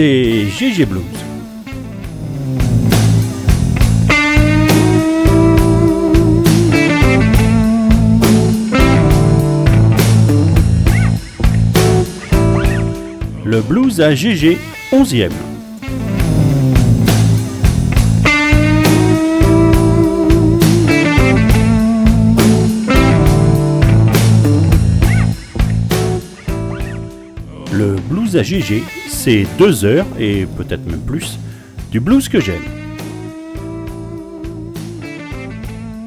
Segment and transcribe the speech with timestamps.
[0.00, 1.02] C'est GG Blues.
[13.44, 14.56] Le blues à GG,
[14.92, 15.32] 11e.
[28.38, 31.38] À GG, c'est deux heures, et peut-être même plus,
[31.90, 32.62] du blues que j'aime.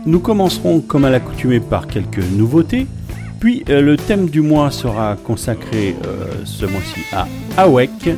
[0.05, 2.87] Nous commencerons comme à l'accoutumée par quelques nouveautés,
[3.39, 8.09] puis euh, le thème du mois sera consacré euh, ce mois-ci à Awake.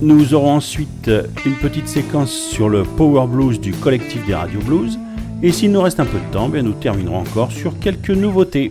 [0.00, 4.60] Nous aurons ensuite euh, une petite séquence sur le Power Blues du collectif des Radio
[4.60, 4.98] Blues.
[5.42, 8.70] Et s'il nous reste un peu de temps, bien, nous terminerons encore sur quelques nouveautés.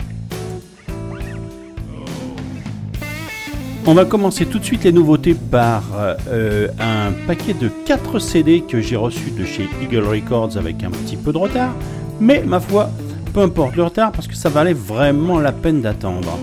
[3.88, 5.84] On va commencer tout de suite les nouveautés par
[6.30, 10.92] euh, un paquet de 4 CD que j'ai reçu de chez Eagle Records avec un
[10.92, 11.74] petit peu de retard.
[12.20, 12.92] Mais ma foi,
[13.34, 16.38] peu importe le retard parce que ça valait vraiment la peine d'attendre.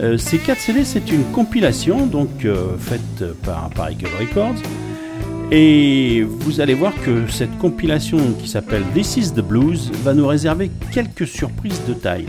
[0.00, 4.60] Euh, ces 4 CD, c'est une compilation donc euh, faite par, par Eagle Records.
[5.52, 10.26] Et vous allez voir que cette compilation qui s'appelle This is the Blues va nous
[10.26, 12.26] réserver quelques surprises de taille.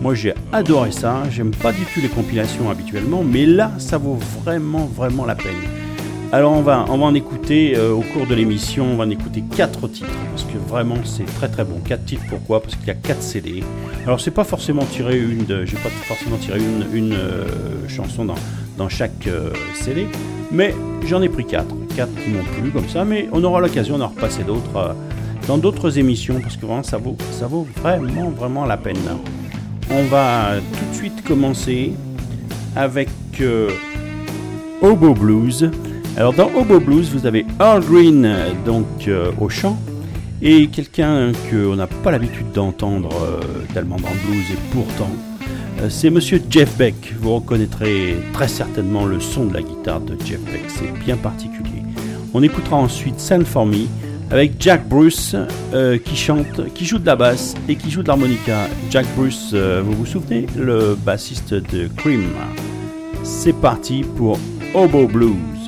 [0.00, 4.18] Moi j'ai adoré ça, j'aime pas du tout les compilations habituellement, mais là ça vaut
[4.42, 5.56] vraiment vraiment la peine.
[6.32, 9.10] Alors on va, on va en écouter euh, au cours de l'émission, on va en
[9.10, 11.80] écouter 4 titres, parce que vraiment c'est très très bon.
[11.84, 12.62] 4 titres pourquoi?
[12.62, 13.62] Parce qu'il y a 4 CD.
[14.06, 15.66] Alors c'est pas forcément tiré une.
[15.66, 17.44] J'ai pas forcément tiré une, une euh,
[17.88, 18.36] chanson dans,
[18.78, 20.06] dans chaque euh, CD,
[20.50, 20.74] mais
[21.06, 21.66] j'en ai pris 4.
[21.94, 24.94] 4 qui m'ont plu comme ça, mais on aura l'occasion d'en repasser d'autres
[25.46, 28.96] dans d'autres émissions, parce que vraiment ça vaut, ça vaut vraiment vraiment la peine.
[29.92, 31.92] On va tout de suite commencer
[32.76, 33.08] avec
[33.40, 33.70] euh,
[34.80, 35.70] Hobo Blues.
[36.16, 38.28] Alors dans Hobo Blues, vous avez Earl Green
[38.64, 39.78] donc euh, au chant
[40.42, 43.40] et quelqu'un qu'on n'a pas l'habitude d'entendre euh,
[43.74, 45.10] tellement dans le blues et pourtant
[45.80, 47.14] euh, c'est Monsieur Jeff Beck.
[47.20, 51.82] Vous reconnaîtrez très certainement le son de la guitare de Jeff Beck, c'est bien particulier.
[52.32, 53.86] On écoutera ensuite Send for Me
[54.30, 55.34] avec Jack Bruce
[55.74, 58.68] euh, qui chante, qui joue de la basse et qui joue de l'harmonica.
[58.90, 62.28] Jack Bruce, euh, vous vous souvenez, le bassiste de Cream.
[63.22, 64.38] C'est parti pour
[64.74, 65.59] Hobo Blues.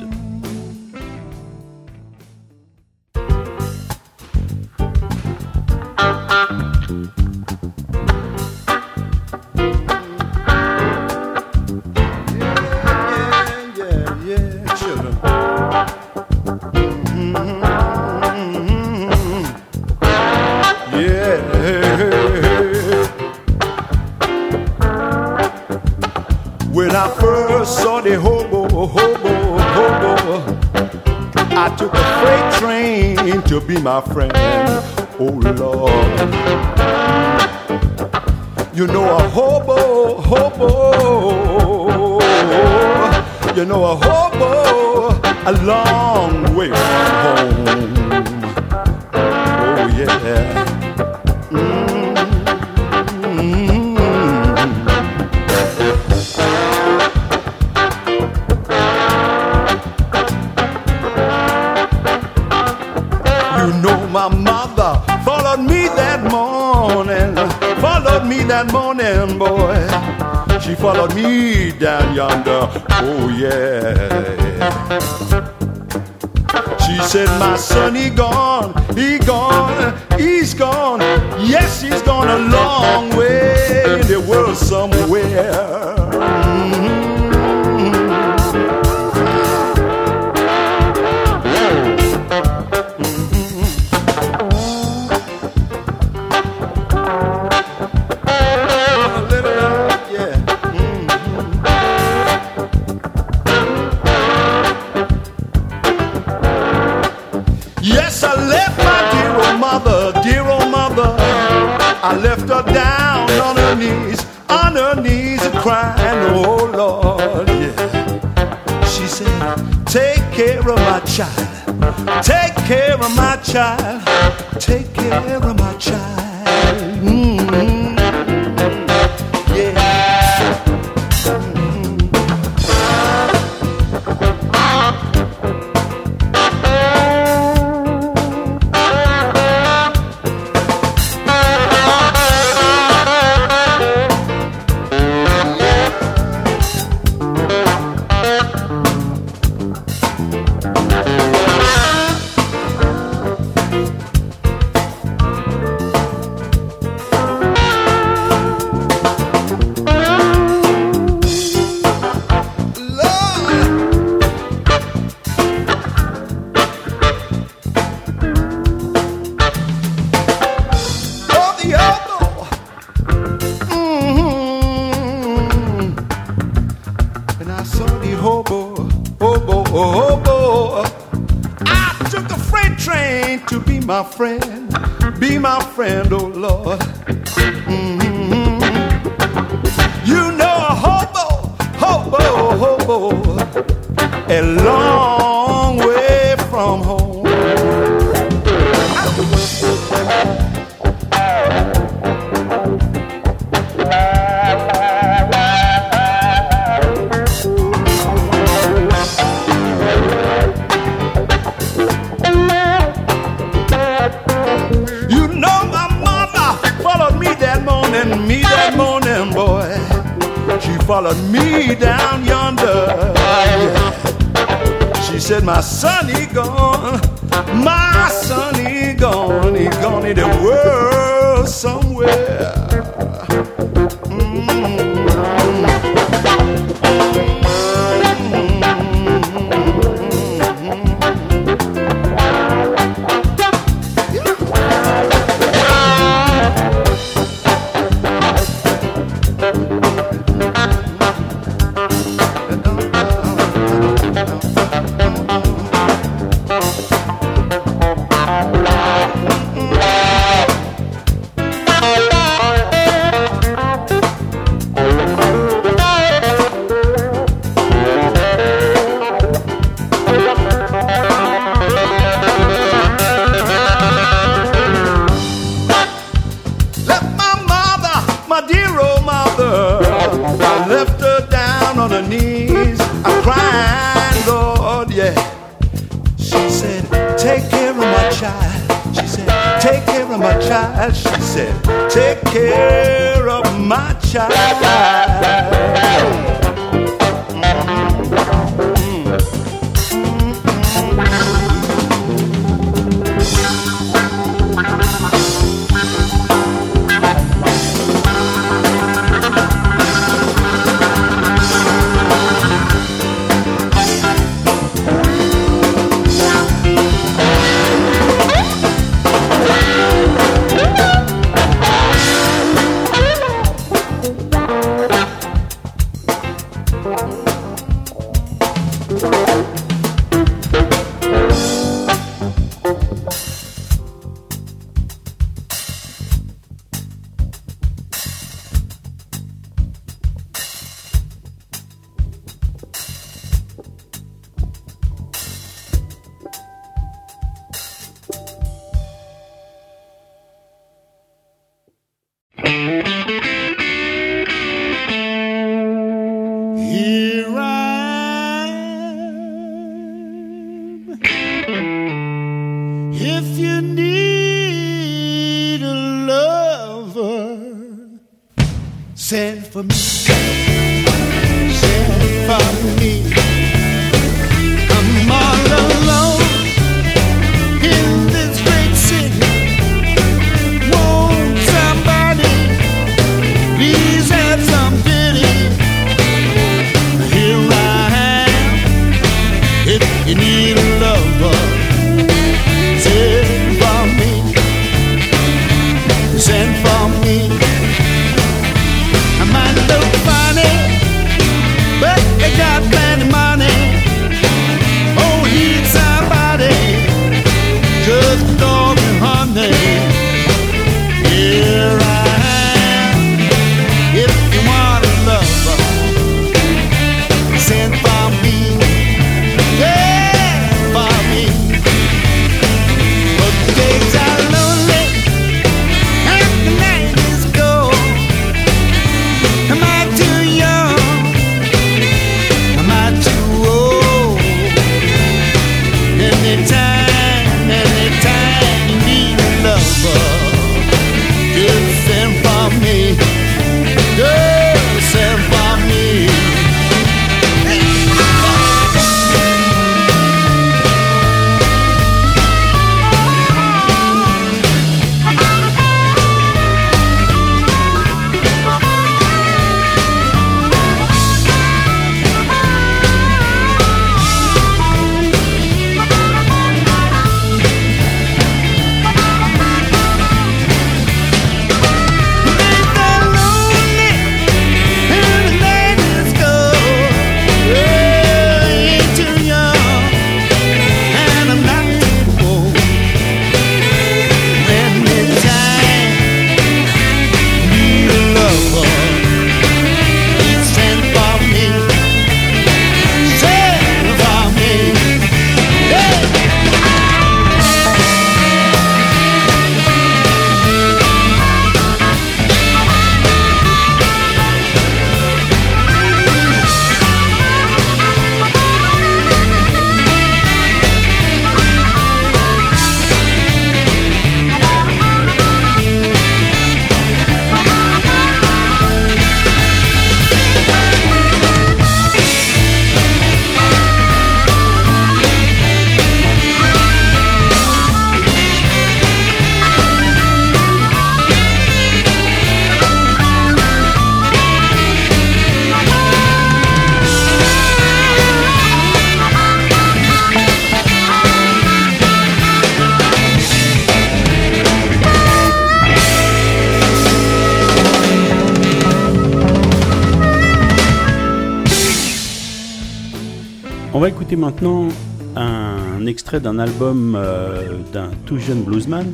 [556.19, 558.85] D'un album euh, d'un tout jeune bluesman,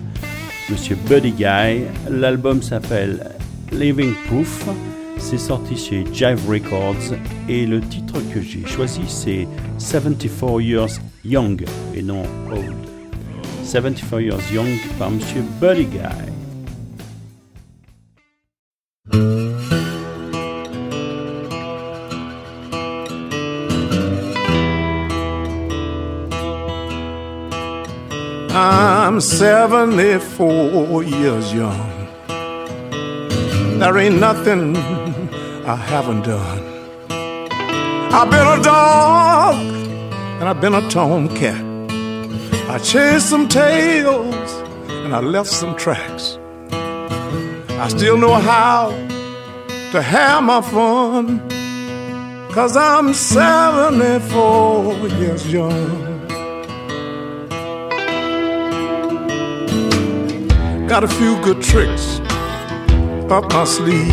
[0.69, 1.83] Monsieur Buddy Guy.
[2.09, 3.31] L'album s'appelle
[3.71, 4.65] Living Proof.
[5.17, 7.15] C'est sorti chez Jive Records
[7.49, 9.47] et le titre que j'ai choisi c'est
[9.77, 12.73] 74 Years Young et non Old.
[13.63, 16.28] 74 Years Young par Monsieur Buddy Guy.
[29.39, 31.89] 74 years young.
[33.79, 34.75] There ain't nothing
[35.65, 36.61] I haven't done.
[38.11, 41.63] I've been a dog and I've been a tomcat.
[42.69, 44.51] I chased some tails
[45.05, 46.37] and I left some tracks.
[46.73, 48.89] I still know how
[49.93, 51.39] to have my fun.
[52.51, 56.08] Cause I'm 74 years young.
[60.89, 62.19] Got a few good tricks
[63.29, 64.11] up my sleeve.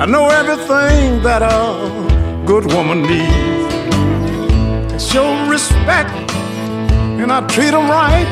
[0.00, 3.74] I know everything that a good woman needs.
[4.94, 6.08] I show respect
[7.20, 8.26] and I treat them right.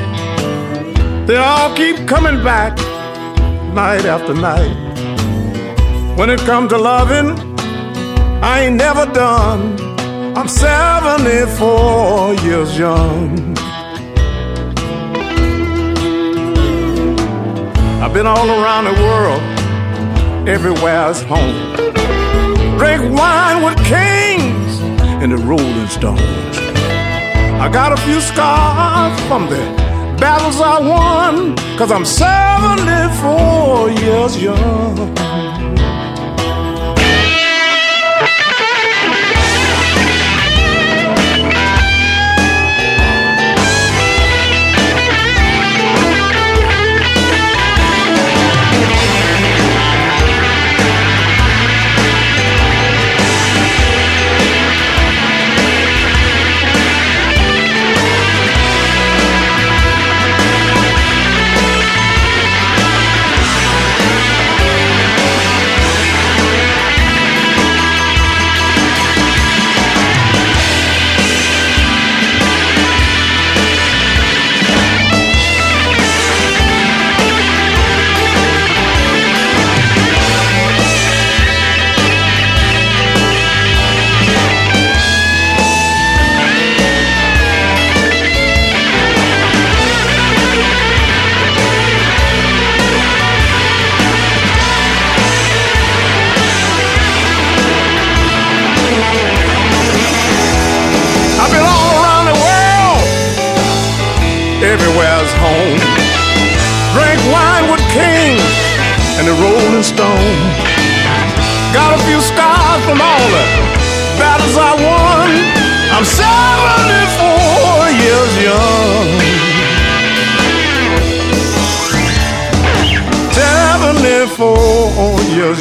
[1.26, 2.79] They all keep coming back
[3.75, 4.75] night after night.
[6.17, 7.38] When it comes to loving,
[8.43, 9.76] I ain't never done.
[10.35, 13.36] I'm 74 years young.
[18.16, 19.42] Been all around the world,
[20.49, 21.76] everywhere's home.
[22.78, 24.80] Drink wine with kings
[25.20, 26.23] and the Rolling Stones.
[27.61, 29.61] I got a few scars from the
[30.18, 35.46] battles I won, cause I'm 74 years young.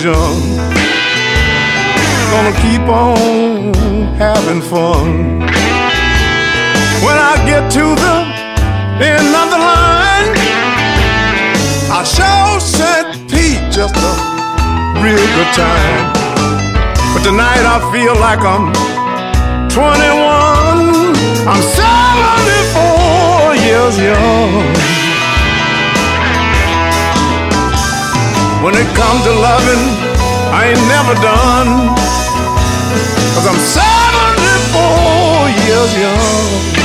[0.06, 0.14] 74.
[2.32, 3.74] Gonna keep on
[4.18, 5.40] having fun.
[7.06, 8.18] When I get to the
[9.02, 10.30] end of the line,
[11.90, 14.14] I sure sent Pete just a
[15.02, 16.14] real good time.
[17.14, 18.74] But tonight I feel like I'm
[19.70, 21.16] 21.
[21.50, 25.15] I'm 74 years young.
[28.66, 29.84] When it comes to loving,
[30.50, 31.94] I ain't never done.
[33.36, 36.85] Cause I'm 74 years young.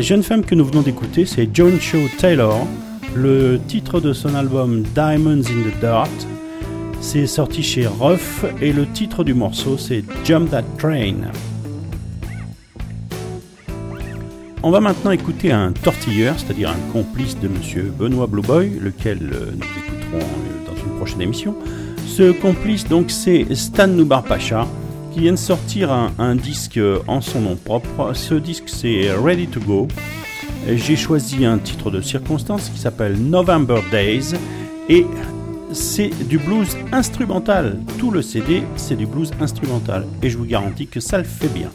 [0.00, 2.66] La jeune femme que nous venons d'écouter, c'est Joan Shaw Taylor.
[3.14, 6.26] Le titre de son album Diamonds in the Dirt,
[7.02, 11.16] c'est sorti chez Ruff et le titre du morceau c'est Jump That Train.
[14.62, 19.50] On va maintenant écouter un tortilleur, c'est-à-dire un complice de monsieur Benoît Blueboy, lequel euh,
[19.52, 21.54] nous écouterons euh, dans une prochaine émission.
[22.06, 24.66] Ce complice donc c'est Stan Nubar Pacha
[25.12, 28.12] qui vient de sortir un, disque en son nom propre.
[28.14, 29.88] Ce disque c'est Ready to Go.
[30.68, 34.34] J'ai choisi un titre de circonstance qui s'appelle November Days
[34.88, 35.06] et
[35.72, 37.78] c'est du blues instrumental.
[37.98, 41.48] Tout le CD c'est du blues instrumental et je vous garantis que ça le fait
[41.48, 41.70] bien.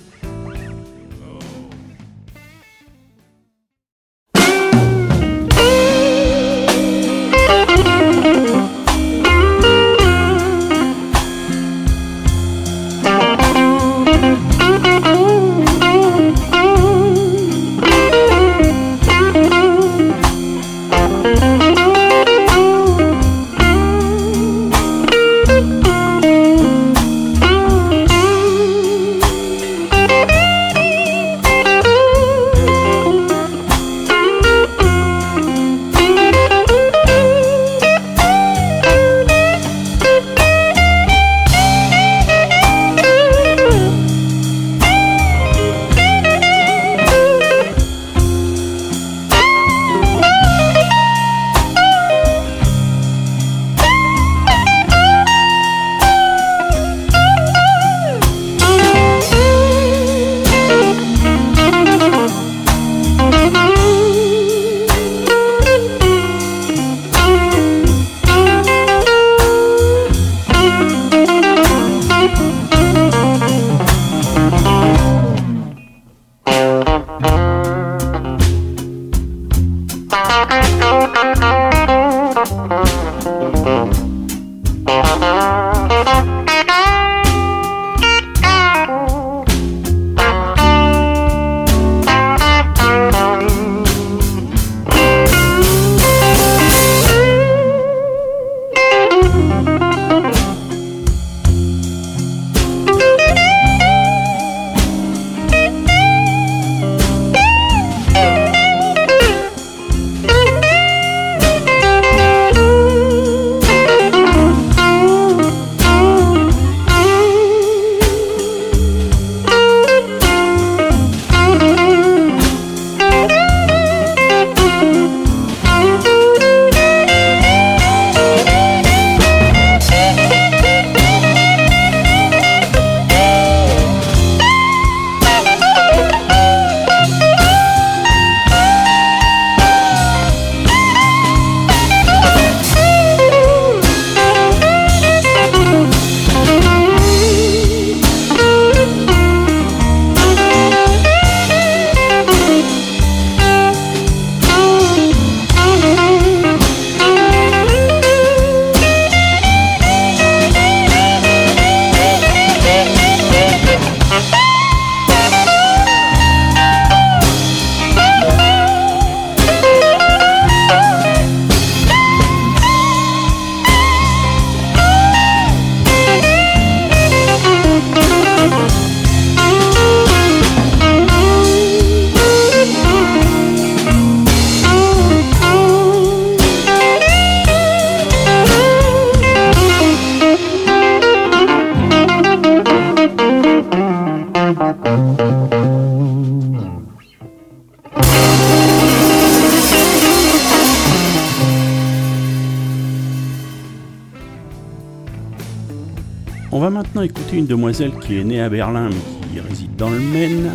[207.33, 210.51] Une demoiselle qui est née à Berlin mais qui réside dans le Maine.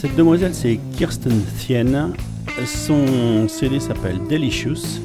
[0.00, 2.12] Cette demoiselle c'est Kirsten Thien.
[2.64, 5.00] Son CD s'appelle Delicious.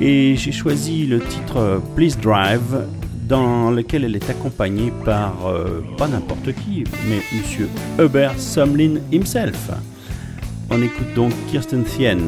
[0.00, 2.86] Et j'ai choisi le titre Please Drive
[3.28, 9.70] dans lequel elle est accompagnée par euh, pas n'importe qui, mais monsieur Hubert Sumlin himself.
[10.70, 12.18] On écoute donc Kirsten Thien.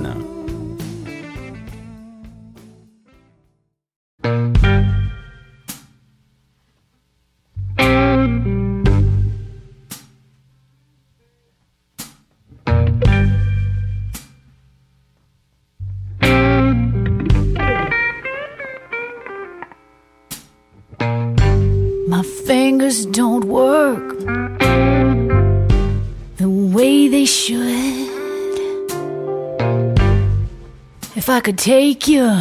[32.09, 32.33] You,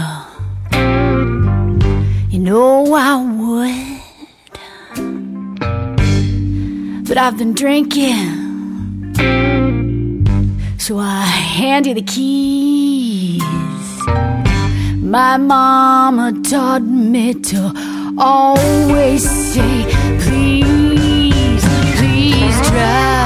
[2.30, 3.98] you know I would.
[7.08, 9.16] But I've been drinking,
[10.78, 13.44] so I hand you the keys.
[15.02, 17.74] My mama taught me to
[18.18, 19.86] always say,
[20.22, 21.64] please,
[21.98, 23.17] please drive.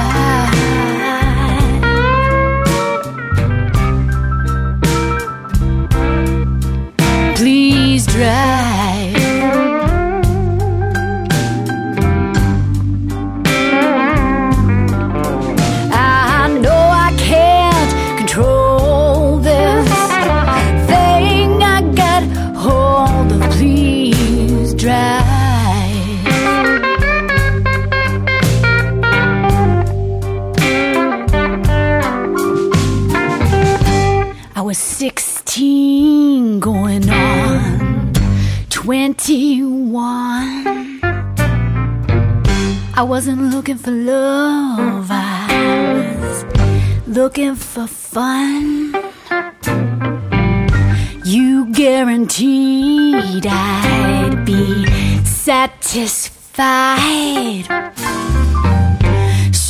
[34.72, 38.14] Was 16 going on
[38.70, 41.02] 21.
[42.94, 46.46] I wasn't looking for love, I was
[47.06, 48.96] looking for fun.
[51.26, 54.86] You guaranteed I'd be
[55.26, 56.32] satisfied.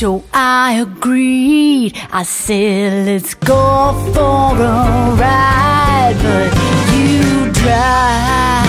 [0.01, 1.95] So I agreed.
[2.11, 6.51] I said, let's go for a ride, but
[6.97, 8.60] you drive.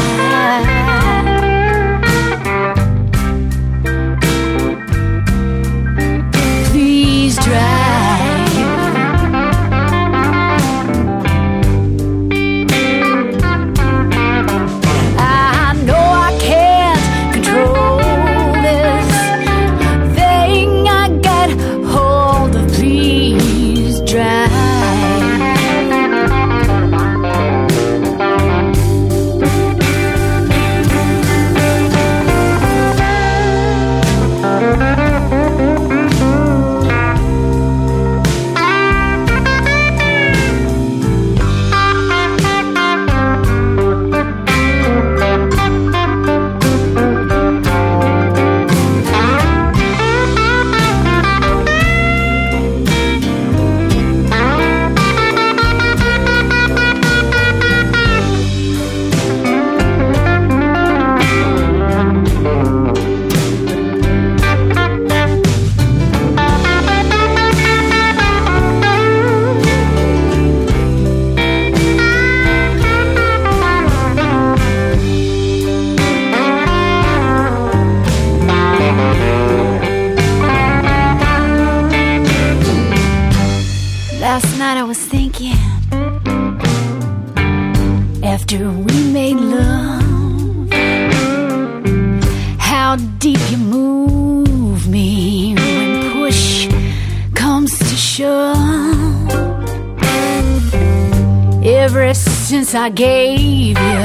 [102.73, 104.03] Once I gave you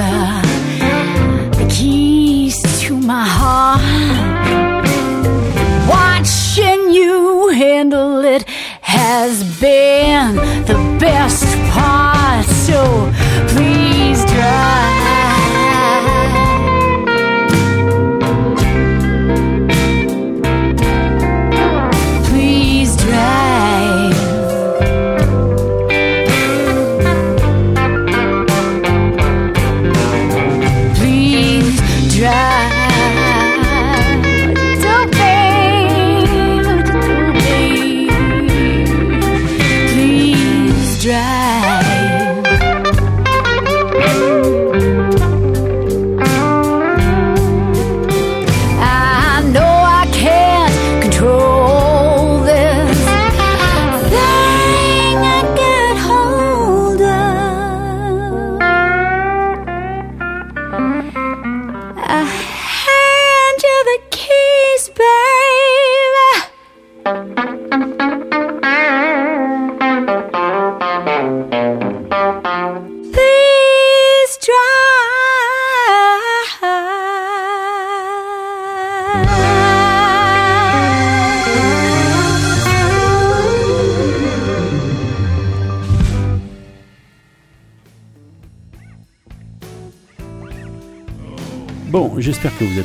[1.58, 3.82] the keys to my heart.
[5.88, 8.44] Watching you handle it
[8.82, 10.37] has been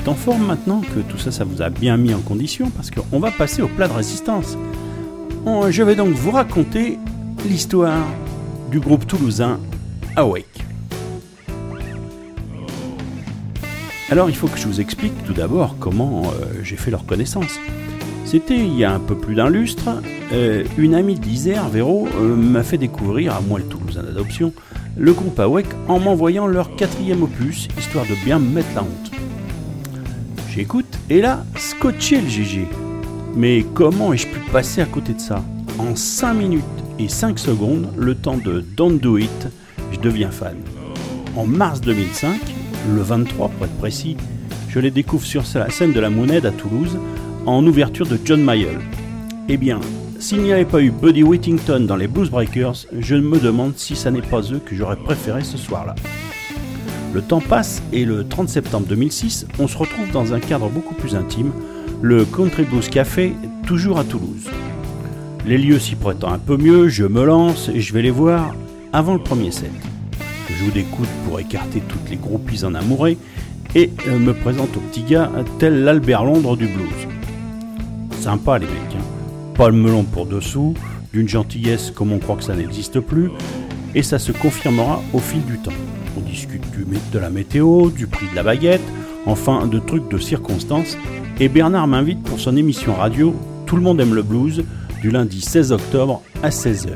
[0.08, 3.18] en forme maintenant, que tout ça, ça vous a bien mis en condition, parce qu'on
[3.18, 4.56] va passer au plat de résistance.
[5.46, 6.98] Je vais donc vous raconter
[7.48, 8.06] l'histoire
[8.70, 9.58] du groupe toulousain
[10.16, 10.46] Awake.
[14.10, 17.58] Alors, il faut que je vous explique tout d'abord comment euh, j'ai fait leur connaissance.
[18.26, 19.88] C'était il y a un peu plus d'un lustre,
[20.32, 24.52] euh, une amie d'Isère, Véro, euh, m'a fait découvrir, à moi le Toulousain d'adoption,
[24.96, 29.21] le groupe Awake en m'envoyant leur quatrième opus, histoire de bien me mettre la honte.
[30.54, 32.66] J'écoute, et là, scotché le GG.
[33.34, 35.42] Mais comment ai-je pu passer à côté de ça?
[35.78, 36.62] En 5 minutes
[36.98, 39.48] et 5 secondes, le temps de Don't Do It,
[39.92, 40.56] je deviens fan.
[41.36, 42.38] En mars 2005,
[42.94, 44.18] le 23 pour être précis,
[44.68, 46.98] je les découvre sur la scène de la Moonhead à Toulouse,
[47.46, 48.78] en ouverture de John Mayall.
[49.48, 49.80] Eh bien,
[50.18, 53.96] s'il n'y avait pas eu Buddy Whittington dans les Blues Breakers, je me demande si
[53.96, 55.94] ça n'est pas eux que j'aurais préféré ce soir-là.
[57.12, 60.94] Le temps passe et le 30 septembre 2006, on se retrouve dans un cadre beaucoup
[60.94, 61.52] plus intime,
[62.00, 63.34] le Country Blues Café,
[63.66, 64.48] toujours à Toulouse.
[65.44, 68.54] Les lieux s'y prêtant un peu mieux, je me lance et je vais les voir
[68.94, 69.70] avant le premier set.
[70.48, 73.16] Je joue des coudes pour écarter toutes les groupies en amoureux
[73.74, 76.88] et euh, me présente aux petits gars tel l'Albert Londres du blues.
[78.20, 79.04] Sympa les mecs, hein.
[79.54, 80.72] pas le melon pour dessous,
[81.12, 83.30] d'une gentillesse comme on croit que ça n'existe plus,
[83.94, 85.72] et ça se confirmera au fil du temps.
[86.32, 86.62] Discute
[87.12, 88.80] de la météo, du prix de la baguette,
[89.26, 90.96] enfin de trucs de circonstances,
[91.38, 93.34] et Bernard m'invite pour son émission radio
[93.66, 94.64] Tout le monde aime le blues,
[95.02, 96.92] du lundi 16 octobre à 16h.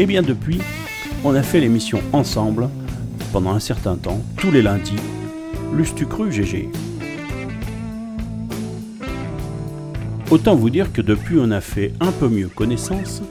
[0.00, 0.58] Et bien depuis,
[1.22, 2.68] on a fait l'émission ensemble,
[3.32, 4.98] pendant un certain temps, tous les lundis.
[5.72, 6.68] L'eusses-tu cru, GG
[10.32, 13.22] Autant vous dire que depuis on a fait un peu mieux connaissance,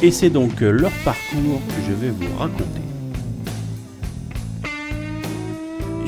[0.00, 2.83] et c'est donc leur parcours que je vais vous raconter.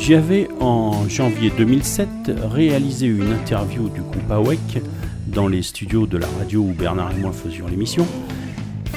[0.07, 2.09] J'avais en janvier 2007
[2.51, 4.81] réalisé une interview du groupe AWEC
[5.27, 8.07] dans les studios de la radio où Bernard et moi faisions l'émission.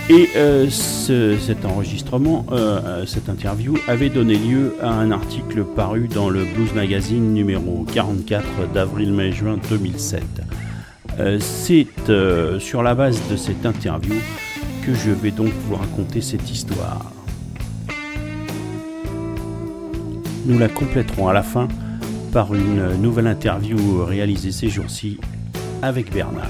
[0.10, 5.64] Et euh, ce- cet enregistrement, euh, euh, cette interview avait donné lieu à un article
[5.64, 10.24] paru dans le Blues Magazine numéro 44 d'avril-mai juin 2007.
[11.20, 11.88] Euh, C'est
[12.60, 14.14] sur la base de cette interview
[14.86, 17.12] que je vais donc vous raconter cette histoire.
[20.46, 21.68] Nous la compléterons à la fin
[22.32, 25.20] par une nouvelle interview réalisée ces jours-ci
[25.82, 26.50] avec Bernard.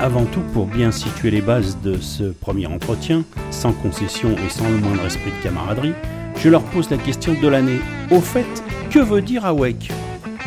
[0.00, 4.68] Avant tout, pour bien situer les bases de ce premier entretien, sans concession et sans
[4.68, 5.92] le moindre esprit de camaraderie,
[6.36, 7.80] je leur pose la question de l'année.
[8.10, 8.46] Au fait,
[8.90, 9.90] que veut dire AWEC?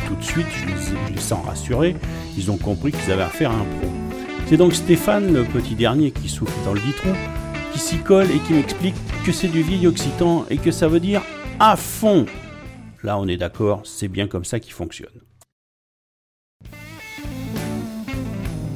[0.07, 1.95] Tout de suite, je les, je sens rassurés,
[2.38, 3.89] ils ont compris qu'ils avaient affaire à un pro.
[4.47, 7.14] C'est donc Stéphane, le petit dernier qui souffle dans le ditron,
[7.74, 8.96] qui s'y colle et qui m'explique
[9.26, 11.24] que c'est du vieil occitan et que ça veut dire
[11.60, 12.26] à fond.
[13.04, 15.10] Là, on est d'accord, c'est bien comme ça qu'il fonctionne.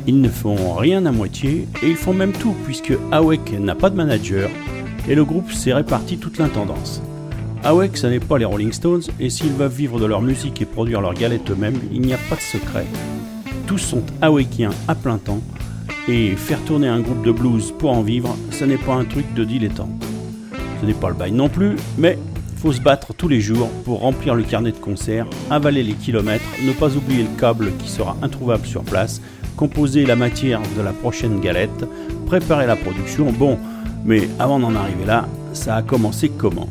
[0.07, 3.89] Ils ne font rien à moitié et ils font même tout puisque Awek n'a pas
[3.89, 4.49] de manager
[5.07, 7.01] et le groupe s'est réparti toute l'intendance.
[7.63, 10.65] Awek, ce n'est pas les Rolling Stones et s'ils veulent vivre de leur musique et
[10.65, 12.85] produire leurs galettes eux-mêmes, il n'y a pas de secret.
[13.67, 15.41] Tous sont Awekiens à plein temps
[16.09, 19.33] Et faire tourner un groupe de blues pour en vivre, ce n'est pas un truc
[19.33, 20.05] de dilettante.
[20.79, 22.17] Ce n'est pas le bail non plus, mais
[22.55, 26.45] faut se battre tous les jours pour remplir le carnet de concert, avaler les kilomètres,
[26.65, 29.21] ne pas oublier le câble qui sera introuvable sur place,
[29.57, 31.85] composer la matière de la prochaine galette,
[32.25, 33.31] préparer la production.
[33.31, 33.59] Bon,
[34.05, 36.69] mais avant d'en arriver là, ça a commencé comment?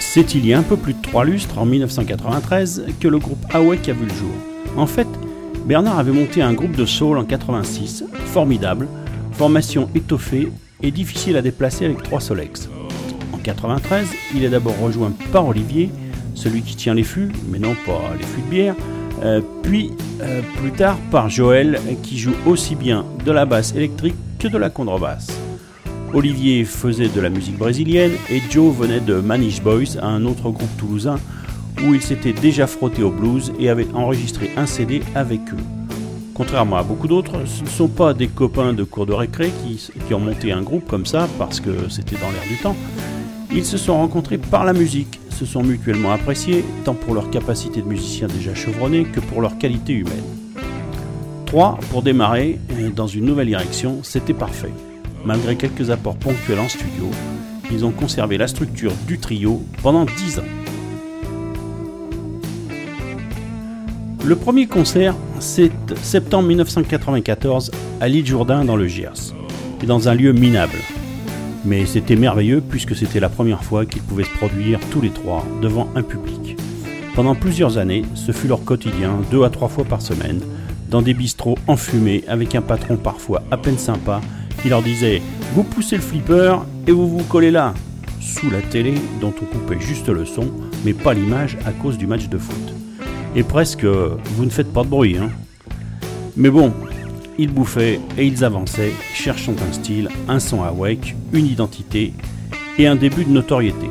[0.00, 3.44] C'est il y a un peu plus de trois lustres, en 1993, que le groupe
[3.54, 4.34] Awake a vu le jour.
[4.76, 5.06] En fait,
[5.68, 8.88] Bernard avait monté un groupe de soul en 86, formidable,
[9.32, 10.50] formation étoffée
[10.82, 12.70] et difficile à déplacer avec trois Solex.
[13.34, 15.90] En 93, il est d'abord rejoint par Olivier,
[16.32, 18.74] celui qui tient les fûts, mais non pas les fûts de bière,
[19.22, 19.90] euh, puis
[20.22, 24.56] euh, plus tard par Joël qui joue aussi bien de la basse électrique que de
[24.56, 25.38] la contrebasse.
[26.14, 30.76] Olivier faisait de la musique brésilienne et Joe venait de Manish Boys, un autre groupe
[30.78, 31.18] toulousain
[31.86, 35.64] où il s'était déjà frotté au blues et avait enregistré un CD avec eux.
[36.34, 39.50] Contrairement à beaucoup d'autres, ce ne sont pas des copains de cours de récré
[40.06, 42.76] qui, ont monté un groupe comme ça parce que c'était dans l'air du temps.
[43.52, 47.82] Ils se sont rencontrés par la musique, se sont mutuellement appréciés, tant pour leur capacité
[47.82, 50.24] de musiciens déjà chevronnés que pour leur qualité humaine.
[51.46, 51.78] 3.
[51.90, 52.58] Pour démarrer
[52.94, 54.72] dans une nouvelle direction, c'était parfait.
[55.24, 57.10] Malgré quelques apports ponctuels en studio,
[57.72, 60.57] ils ont conservé la structure du trio pendant 10 ans.
[64.28, 65.70] Le premier concert, c'est
[66.02, 69.34] septembre 1994 à l'île Jourdain dans le Gers,
[69.82, 70.76] et dans un lieu minable.
[71.64, 75.46] Mais c'était merveilleux puisque c'était la première fois qu'ils pouvaient se produire tous les trois
[75.62, 76.58] devant un public.
[77.14, 80.42] Pendant plusieurs années, ce fut leur quotidien, deux à trois fois par semaine,
[80.90, 84.20] dans des bistrots enfumés avec un patron parfois à peine sympa
[84.60, 85.22] qui leur disait
[85.54, 87.72] Vous poussez le flipper et vous vous collez là,
[88.20, 90.48] sous la télé dont on coupait juste le son,
[90.84, 92.77] mais pas l'image à cause du match de foot
[93.38, 95.16] et presque vous ne faites pas de bruit.
[95.16, 95.30] Hein.
[96.36, 96.72] Mais bon,
[97.38, 102.14] ils bouffaient et ils avançaient, cherchant un style, un son à wake, une identité
[102.78, 103.88] et un début de notoriété.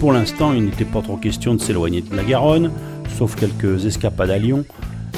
[0.00, 2.72] Pour l'instant, il n'était pas trop question de s'éloigner de la Garonne,
[3.16, 4.64] sauf quelques escapades à Lyon,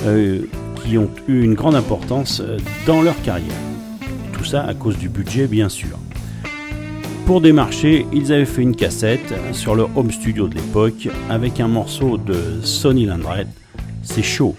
[0.04, 0.42] euh,
[0.84, 3.56] qui ont eu une grande importance euh, dans leur carrière.
[4.34, 5.98] Tout ça à cause du budget, bien sûr.
[7.26, 11.66] Pour démarcher, ils avaient fait une cassette sur leur home studio de l'époque avec un
[11.66, 13.48] morceau de Sonny Landred.
[14.02, 14.54] C'est chaud,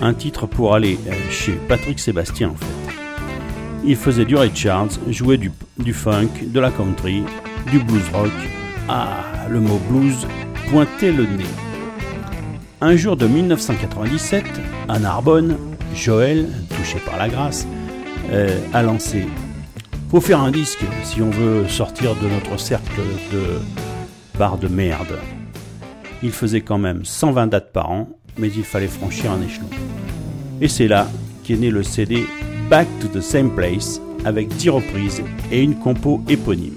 [0.00, 2.94] un titre pour aller euh, chez Patrick Sébastien en fait.
[3.84, 7.24] Il faisait du Ray Charles, jouait du, funk, de la country,
[7.72, 8.30] du blues rock.
[8.88, 10.28] Ah, le mot blues
[10.70, 11.44] pointait le nez.
[12.80, 14.44] Un jour de 1997,
[14.88, 15.56] à Narbonne,
[15.96, 17.66] Joël, touché par la grâce,
[18.30, 19.26] euh, a lancé
[20.12, 23.00] faut faire un disque si on veut sortir de notre cercle
[23.32, 25.18] de barres de merde.
[26.22, 29.70] Il faisait quand même 120 dates par an, mais il fallait franchir un échelon.
[30.60, 31.08] Et c'est là
[31.44, 32.26] qu'est né le CD
[32.68, 36.76] Back to the Same Place avec 10 reprises et une compo éponyme.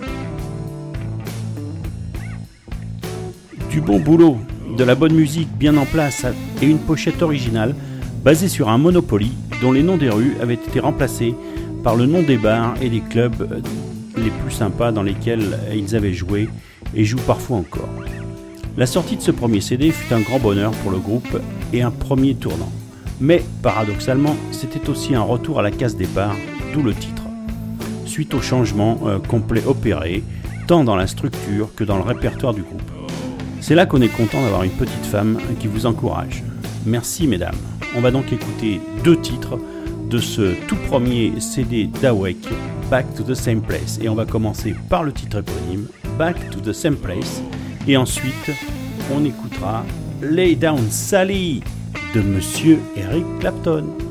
[3.69, 4.37] Du bon boulot,
[4.77, 6.25] de la bonne musique bien en place
[6.61, 7.75] et une pochette originale
[8.23, 11.35] basée sur un Monopoly dont les noms des rues avaient été remplacés
[11.85, 13.61] par le nom des bars et des clubs
[14.17, 16.49] les plus sympas dans lesquels ils avaient joué
[16.95, 17.93] et jouent parfois encore.
[18.75, 21.39] La sortie de ce premier CD fut un grand bonheur pour le groupe
[21.73, 22.71] et un premier tournant.
[23.21, 26.35] Mais paradoxalement, c'était aussi un retour à la case départ,
[26.73, 27.21] d'où le titre.
[28.07, 30.23] Suite au changement euh, complet opéré,
[30.65, 32.81] tant dans la structure que dans le répertoire du groupe.
[33.61, 36.43] C'est là qu'on est content d'avoir une petite femme qui vous encourage.
[36.83, 37.55] Merci mesdames.
[37.95, 39.59] On va donc écouter deux titres
[40.09, 42.47] de ce tout premier CD d'Awake,
[42.89, 43.99] Back to the Same Place.
[44.01, 45.87] Et on va commencer par le titre éponyme,
[46.17, 47.41] Back to the Same Place.
[47.87, 48.51] Et ensuite,
[49.13, 49.83] on écoutera
[50.21, 51.61] Lay Down Sally
[52.13, 54.04] de Monsieur Eric Clapton.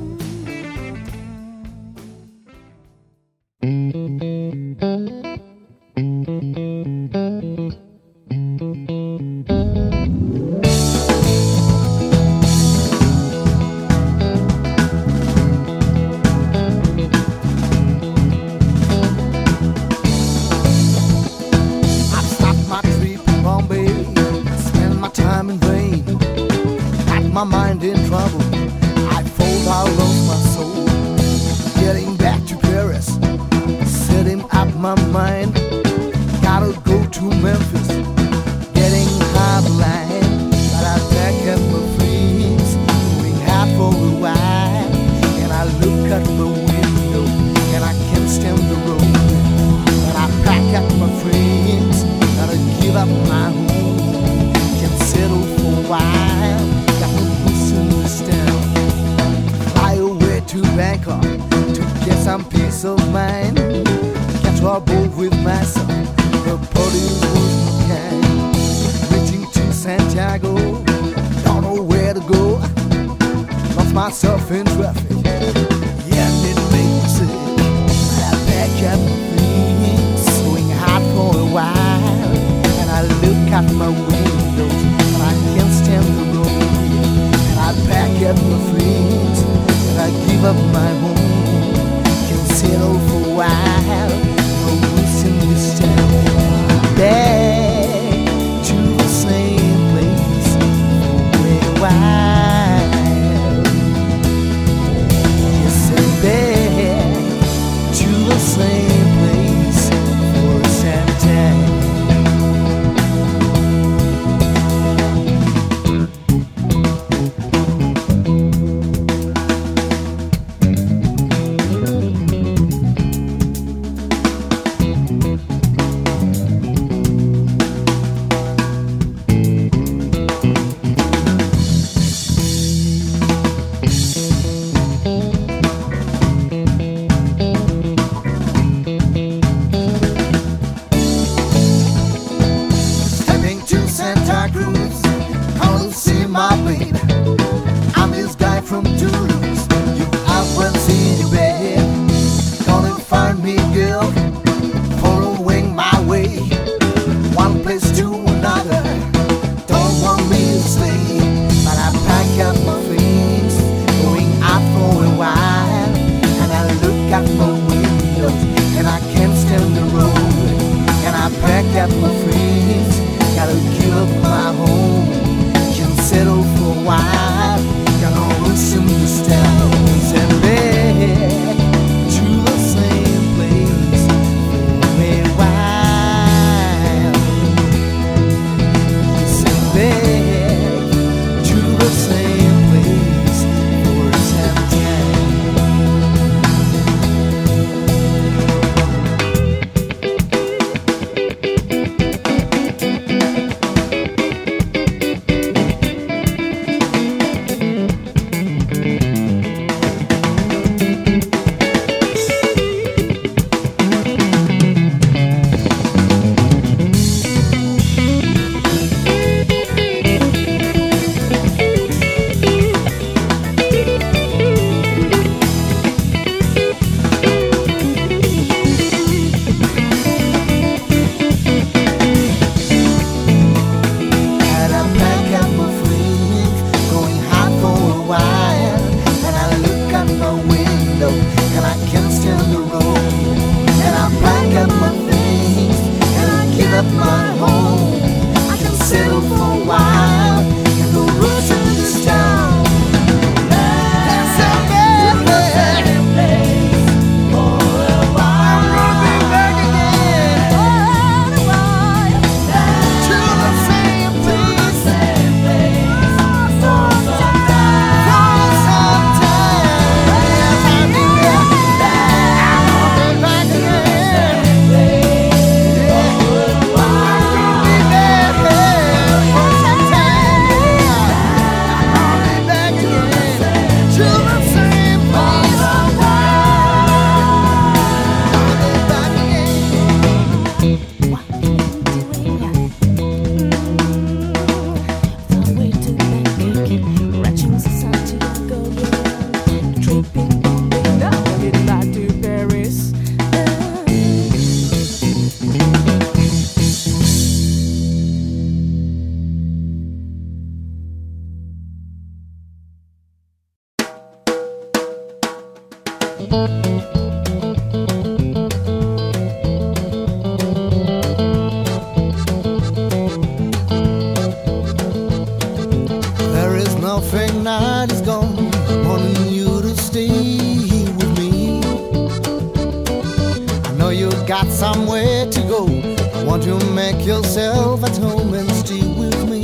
[336.92, 339.42] make yourself at home and stay with me.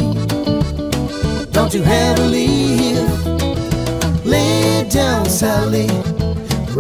[1.56, 3.10] Don't you ever leave.
[4.26, 5.88] Lay down, Sally.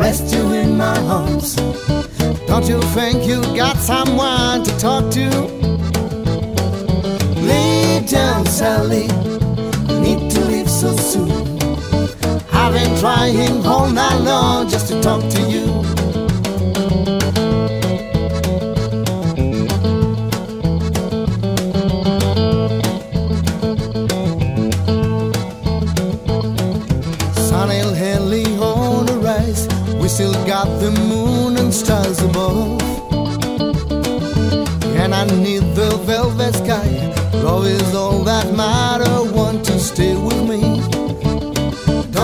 [0.02, 1.56] Rest you in my arms.
[2.50, 5.26] Don't you think you got someone to talk to?
[7.50, 9.06] Lay down, Sally.
[10.04, 11.32] Need to leave so soon.
[12.52, 15.99] I've been trying all night long just to talk to you.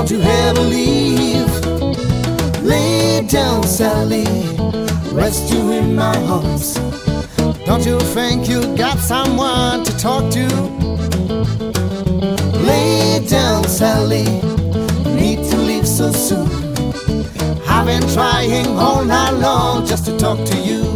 [0.07, 1.65] Don't you ever leave?
[2.63, 4.25] Lay down, Sally.
[5.13, 6.75] Rest you in my arms.
[7.65, 10.47] Don't you think you got someone to talk to?
[12.63, 14.27] Lay down, Sally.
[15.17, 16.47] Need to leave so soon.
[17.67, 20.96] I've been trying all night long just to talk to you.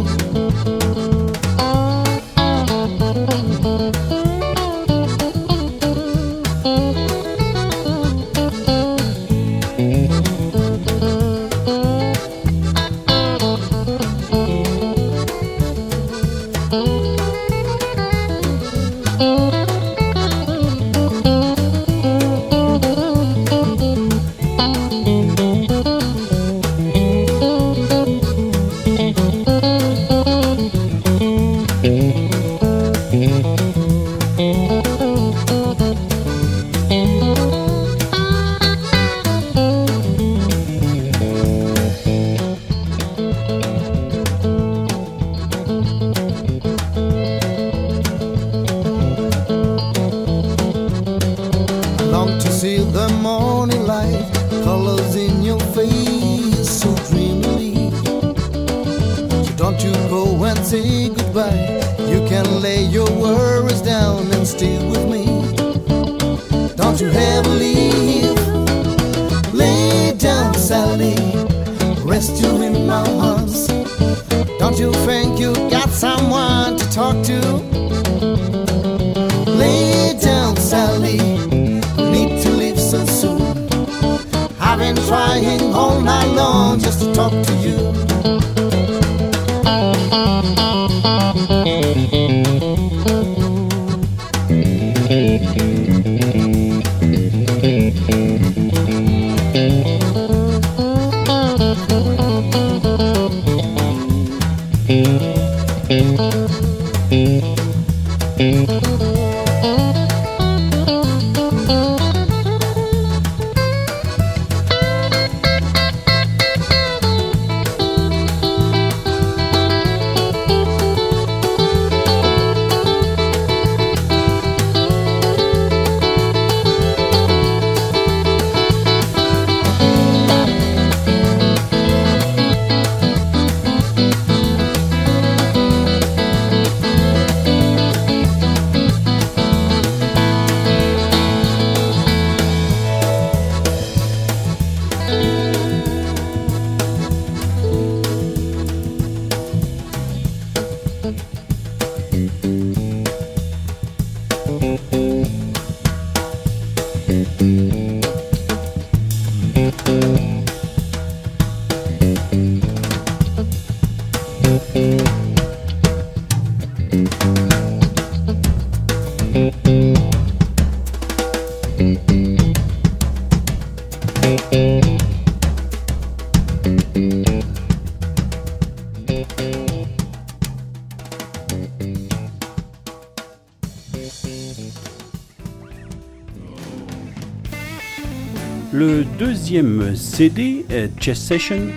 [190.01, 191.67] CD, euh, Chess Session,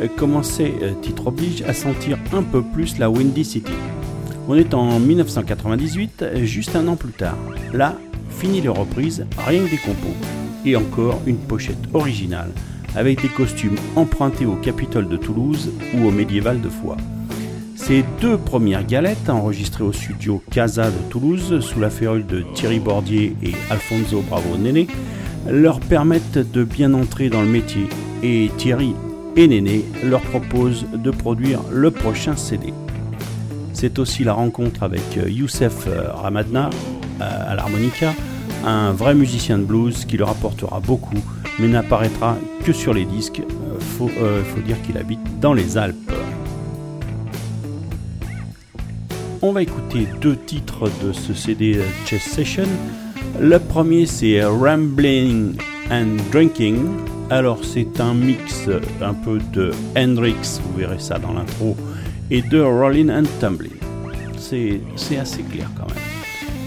[0.00, 3.72] euh, commençait, euh, titre oblige, à sentir un peu plus la Windy City.
[4.46, 7.38] On est en 1998, juste un an plus tard.
[7.72, 7.96] Là,
[8.28, 10.14] fini les reprises, rien que des compos.
[10.66, 12.50] Et encore une pochette originale,
[12.94, 16.98] avec des costumes empruntés au Capitole de Toulouse ou au Médiéval de Foix.
[17.74, 22.80] Ces deux premières galettes, enregistrées au studio Casa de Toulouse, sous la férule de Thierry
[22.80, 24.88] Bordier et Alfonso Bravo Néné,
[25.48, 27.88] leur permettent de bien entrer dans le métier
[28.22, 28.94] et Thierry
[29.36, 32.72] et Néné leur proposent de produire le prochain CD.
[33.72, 36.70] C'est aussi la rencontre avec euh, Youssef euh, Ramadna
[37.20, 38.14] euh, à l'harmonica,
[38.64, 41.18] un vrai musicien de blues qui leur apportera beaucoup,
[41.58, 43.42] mais n'apparaîtra que sur les disques.
[43.98, 46.12] Faut, faut dire qu'il habite dans les Alpes.
[49.42, 52.68] On va écouter deux titres de ce CD Chess Session.
[53.40, 55.56] Le premier c'est Rambling
[55.90, 56.86] and Drinking.
[57.30, 58.68] Alors c'est un mix
[59.00, 61.76] un peu de Hendrix, vous verrez ça dans l'intro,
[62.30, 63.72] et de Rolling and Tumbling.
[64.38, 64.80] C'est
[65.18, 66.02] assez clair quand même.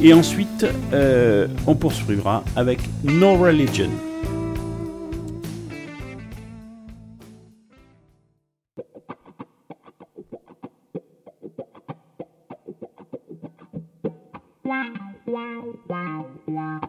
[0.01, 3.89] Et ensuite, euh, on poursuivra avec No Religion.
[16.47, 16.79] Well,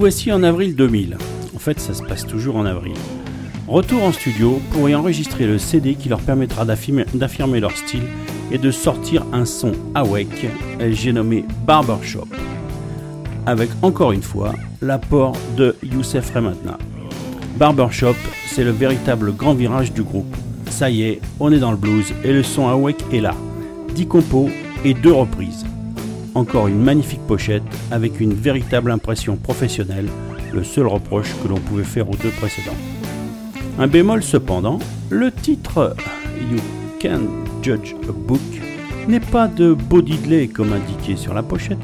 [0.00, 1.18] voici en avril 2000.
[1.54, 2.94] En fait, ça se passe toujours en avril.
[3.68, 8.04] Retour en studio pour y enregistrer le CD qui leur permettra d'affirmer leur style
[8.50, 10.46] et de sortir un son awake,
[10.92, 12.28] j'ai nommé Barbershop.
[13.44, 16.78] Avec encore une fois l'apport de Youssef Rematna.
[17.58, 20.34] Barbershop, c'est le véritable grand virage du groupe.
[20.70, 23.34] Ça y est, on est dans le blues et le son awake est là.
[23.94, 24.48] 10 compos
[24.82, 25.66] et 2 reprises.
[26.34, 30.08] Encore une magnifique pochette avec une véritable impression professionnelle,
[30.52, 32.76] le seul reproche que l'on pouvait faire aux deux précédents.
[33.78, 34.78] Un bémol cependant,
[35.10, 35.96] le titre
[36.50, 36.58] You
[37.00, 37.20] Can
[37.62, 38.40] Judge a Book
[39.08, 41.78] n'est pas de Bo Diddley comme indiqué sur la pochette,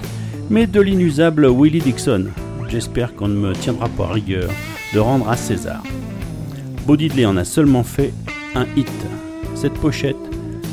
[0.51, 2.27] mais de l'inusable Willie Dixon.
[2.69, 4.51] J'espère qu'on ne me tiendra pas rigueur
[4.95, 5.83] de rendre à César.
[6.87, 8.13] Bo Diddley en a seulement fait
[8.55, 8.91] un hit.
[9.55, 10.17] Cette pochette,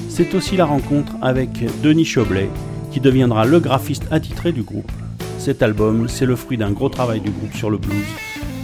[0.09, 1.49] c'est aussi la rencontre avec
[1.81, 2.49] Denis Choblet,
[2.91, 4.91] qui deviendra le graphiste attitré du groupe.
[5.43, 8.05] Cet album, c'est le fruit d'un gros travail du groupe sur le blues,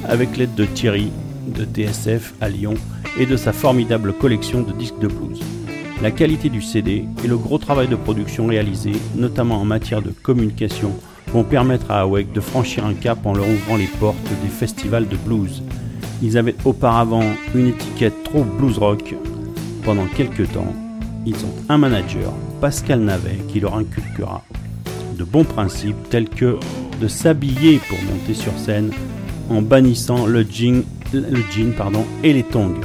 [0.08, 1.12] avec l'aide de Thierry,
[1.46, 2.76] de TSF à Lyon,
[3.20, 5.42] et de sa formidable collection de disques de blues.
[6.02, 10.12] La qualité du CD et le gros travail de production réalisé, notamment en matière de
[10.24, 10.94] communication,
[11.34, 15.10] vont permettre à Awake de franchir un cap en leur ouvrant les portes des festivals
[15.10, 15.62] de blues.
[16.22, 17.26] Ils avaient auparavant
[17.56, 19.16] une étiquette trop blues rock.
[19.84, 20.74] Pendant quelques temps,
[21.26, 24.46] ils ont un manager, Pascal Navet, qui leur inculquera
[25.20, 26.58] de bons principes tels que
[27.02, 28.92] de s'habiller pour monter sur scène
[29.50, 32.80] en bannissant le jean, le jean pardon, et les tongs.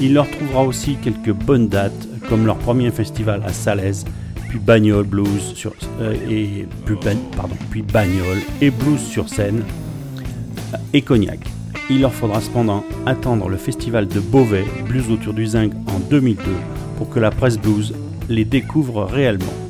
[0.00, 4.06] Il leur trouvera aussi quelques bonnes dates comme leur premier festival à Salaise,
[4.48, 5.54] puis Bagnole Blues
[6.00, 6.96] euh, et puis,
[7.36, 9.62] pardon, puis Bagnole et Blues sur scène
[10.94, 11.40] et Cognac.
[11.90, 16.42] Il leur faudra cependant attendre le festival de Beauvais, Blues autour du Zinc en 2002
[16.96, 17.92] pour que la presse blues
[18.30, 19.63] les découvre réellement.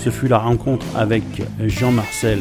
[0.00, 1.22] Ce fut la rencontre avec
[1.60, 2.40] Jean-Marcel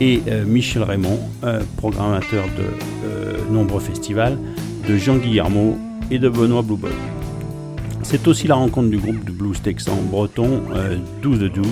[0.00, 4.36] et euh, Michel Raymond, euh, programmateur de nombreux festivals,
[4.86, 5.78] de Jean Guillermo
[6.10, 6.92] et de Benoît Bluebird.
[8.08, 11.62] C'est aussi la rencontre du groupe de blues texan breton euh, Do the Do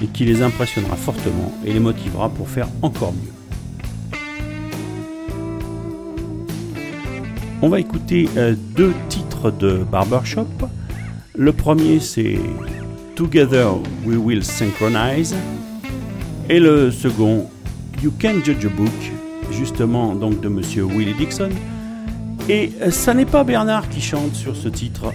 [0.00, 3.32] et qui les impressionnera fortement et les motivera pour faire encore mieux.
[7.62, 10.46] On va écouter euh, deux titres de Barbershop.
[11.34, 12.38] Le premier c'est
[13.22, 15.32] Together We Will Synchronize
[16.50, 17.48] et le second
[18.02, 18.90] You Can Judge a Book,
[19.52, 21.50] justement donc de monsieur Willie Dixon.
[22.48, 25.12] Et euh, ça n'est pas Bernard qui chante sur ce titre.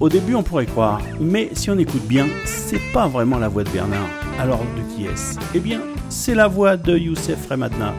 [0.00, 3.64] Au début, on pourrait croire, mais si on écoute bien, c'est pas vraiment la voix
[3.64, 4.10] de Bernard.
[4.38, 5.38] Alors de qui est-ce?
[5.54, 5.80] Eh bien,
[6.10, 7.94] c'est la voix de Youssef Remadna.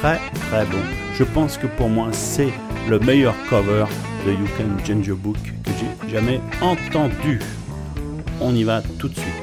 [0.00, 0.18] Très
[0.48, 0.82] très bon.
[1.16, 2.52] Je pense que pour moi, c'est
[2.90, 3.84] le meilleur cover
[4.26, 7.38] de You Can Ginger Book que j'ai jamais entendu.
[8.44, 9.41] On y va tout de suite.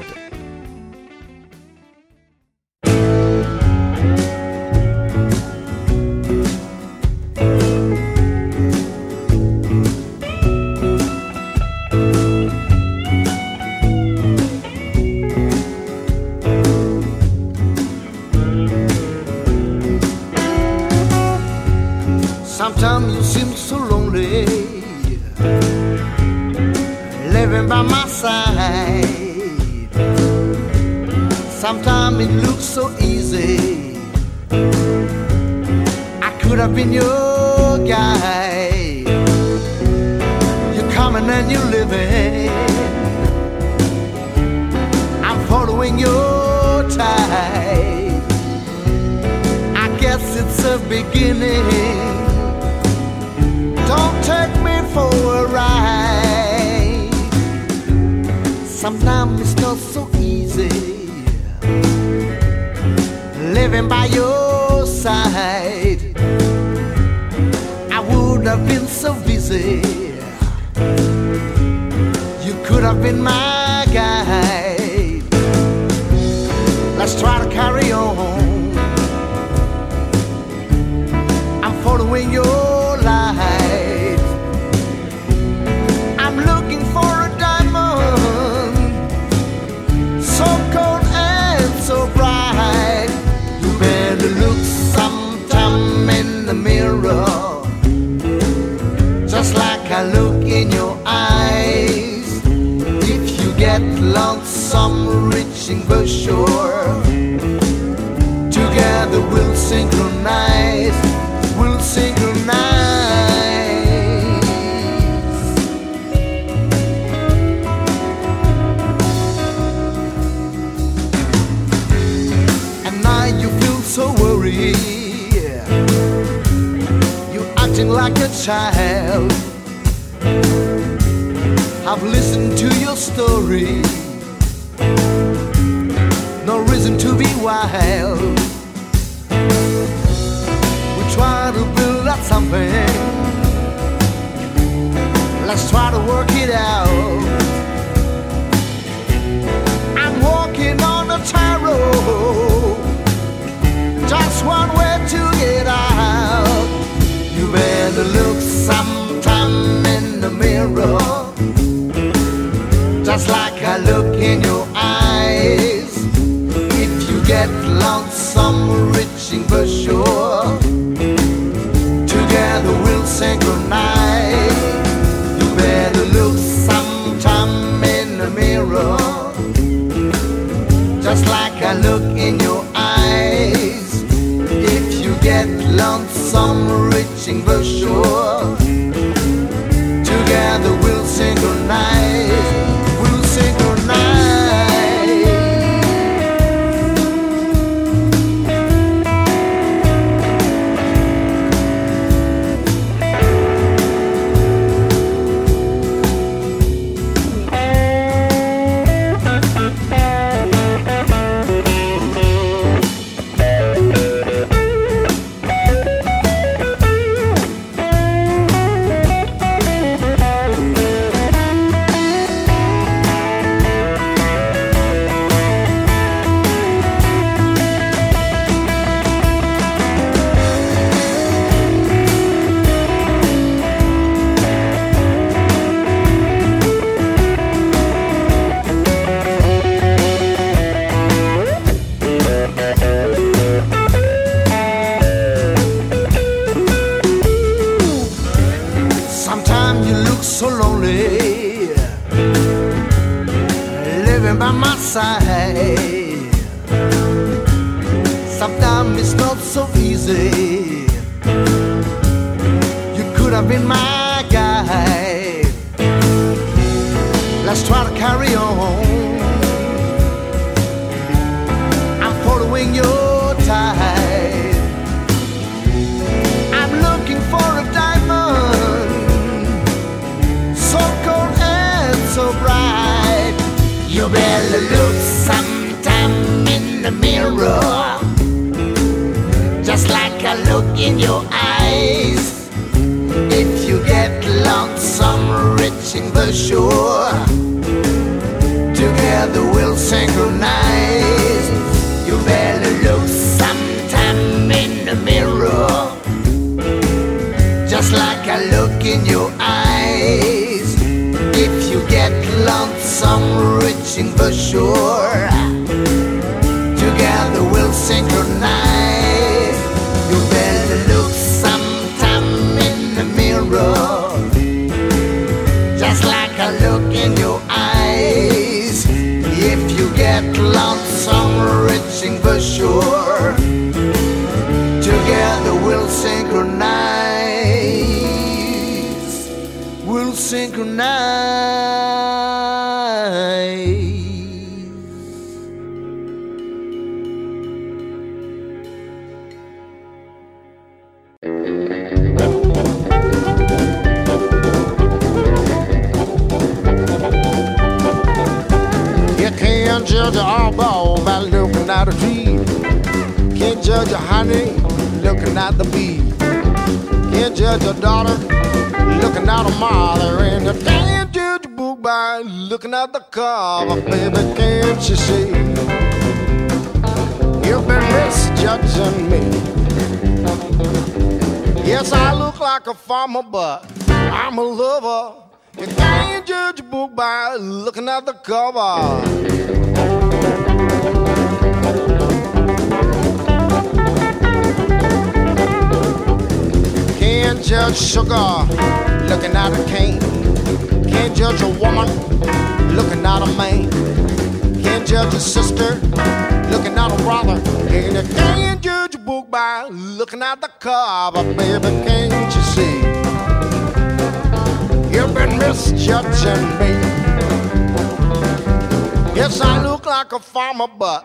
[420.52, 421.04] mama, but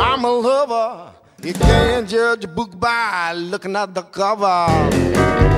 [0.00, 1.12] I'm a lover.
[1.42, 5.51] You can't judge a book by looking at the cover.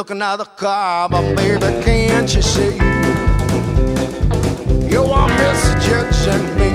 [0.00, 2.74] Looking at the cover, baby, can't you see?
[4.90, 6.70] You are misjudging me.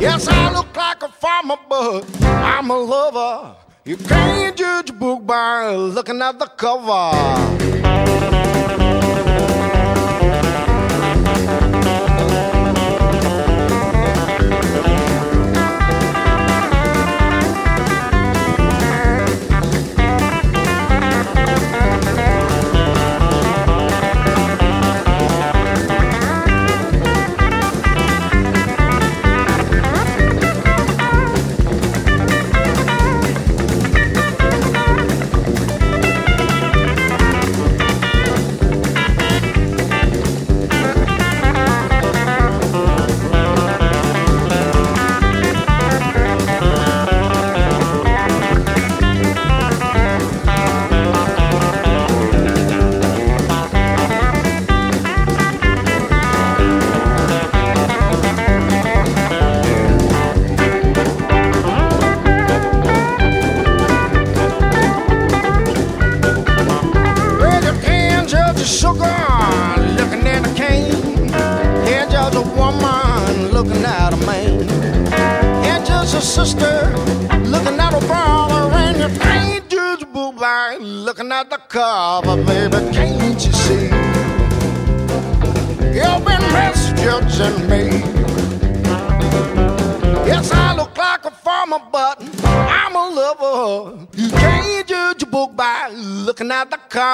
[0.00, 3.54] Yes, I look like a farmer, but I'm a lover.
[3.84, 8.47] You can't judge a book by looking at the cover.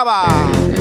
[0.05, 0.74] 吧。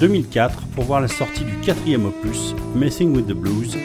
[0.00, 3.76] 2004 pour voir la sortie du quatrième opus, Messing with the Blues,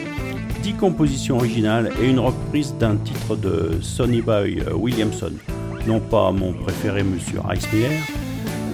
[0.62, 5.32] 10 compositions originales et une reprise d'un titre de Sonny Boy euh, Williamson.
[5.86, 8.00] Non pas mon préféré, Monsieur Rice Miller,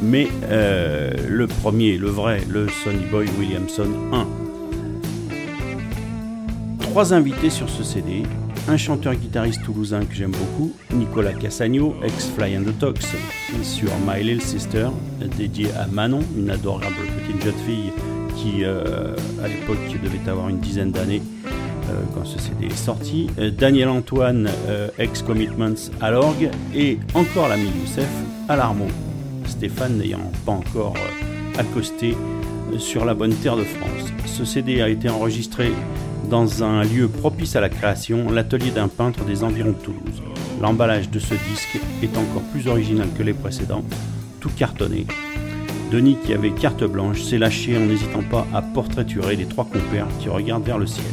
[0.01, 4.27] mais euh, le premier, le vrai, le Sonny Boy Williamson 1.
[6.79, 8.23] Trois invités sur ce CD,
[8.69, 13.05] un chanteur-guitariste toulousain que j'aime beaucoup, Nicolas Cassagno, ex-Fly and the Tox,
[13.63, 14.89] sur My Little Sister,
[15.37, 17.02] dédié à Manon, une adorable
[17.45, 17.93] jeune fille
[18.37, 23.29] qui, euh, à l'époque, devait avoir une dizaine d'années euh, quand ce CD est sorti,
[23.39, 24.49] Euh, Daniel Antoine,
[24.99, 28.09] ex-Commitments à l'orgue, et encore l'ami Youssef
[28.49, 28.87] à l'harmon,
[29.47, 30.95] Stéphane n'ayant pas encore
[31.59, 32.17] accosté
[32.79, 34.13] sur la bonne terre de France.
[34.27, 35.73] Ce CD a été enregistré
[36.31, 40.23] dans un lieu propice à la création, l'atelier d'un peintre des environs de Toulouse.
[40.61, 43.85] L'emballage de ce disque est encore plus original que les précédents,
[44.41, 45.07] tout cartonné.
[45.93, 50.07] Denis, qui avait carte blanche, s'est lâché en n'hésitant pas à portraiturer les trois compères
[50.21, 51.05] qui regardent vers le ciel.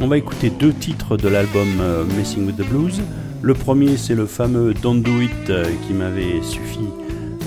[0.00, 3.00] On va écouter deux titres de l'album euh, Messing with the Blues.
[3.40, 6.80] Le premier, c'est le fameux Don't Do It euh, qui m'avait suffi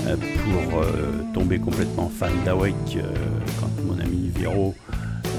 [0.08, 0.80] euh, pour
[1.32, 2.98] tomber complètement fan d'Awake
[3.60, 4.30] quand mon ami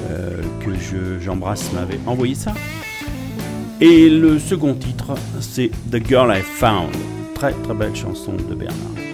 [0.09, 2.53] euh, que je- j'embrasse, m'avait envoyé ça.
[3.81, 6.93] Et le second titre, c'est The Girl I Found.
[7.37, 9.06] Très très belle chanson de Bernard.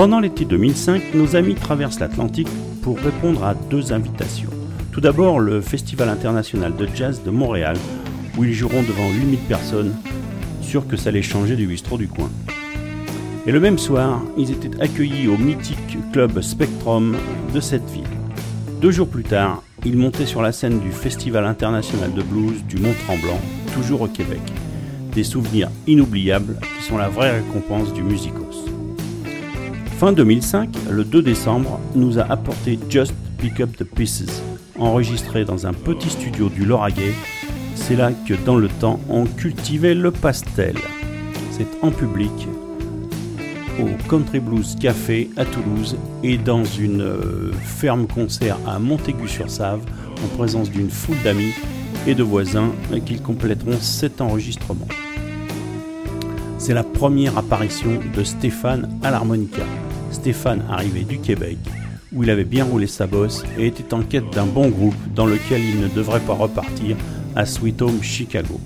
[0.00, 2.48] Pendant l'été 2005, nos amis traversent l'Atlantique
[2.80, 4.48] pour répondre à deux invitations.
[4.92, 7.76] Tout d'abord, le Festival international de jazz de Montréal,
[8.38, 9.94] où ils joueront devant 8000 personnes,
[10.62, 12.30] sûr que ça allait changer du bistrot du coin.
[13.46, 17.18] Et le même soir, ils étaient accueillis au mythique club Spectrum
[17.52, 18.04] de cette ville.
[18.80, 22.78] Deux jours plus tard, ils montaient sur la scène du Festival international de blues du
[22.78, 23.40] Mont-Tremblant,
[23.74, 24.40] toujours au Québec.
[25.14, 28.59] Des souvenirs inoubliables qui sont la vraie récompense du musicos.
[30.00, 34.42] Fin 2005, le 2 décembre, nous a apporté Just Pick Up the Pieces,
[34.78, 37.12] enregistré dans un petit studio du Lauragais.
[37.74, 40.76] C'est là que dans le temps, on cultivait le pastel.
[41.50, 42.32] C'est en public
[43.78, 49.82] au Country Blues Café à Toulouse et dans une euh, ferme concert à Montaigu-sur-Save
[50.24, 51.52] en présence d'une foule d'amis
[52.06, 52.72] et de voisins
[53.04, 54.88] qui compléteront cet enregistrement.
[56.56, 59.62] C'est la première apparition de Stéphane à l'harmonica.
[60.10, 61.58] Stéphane arrivait du Québec
[62.12, 65.26] où il avait bien roulé sa bosse et était en quête d'un bon groupe dans
[65.26, 66.96] lequel il ne devrait pas repartir
[67.36, 68.60] à Sweet Home Chicago.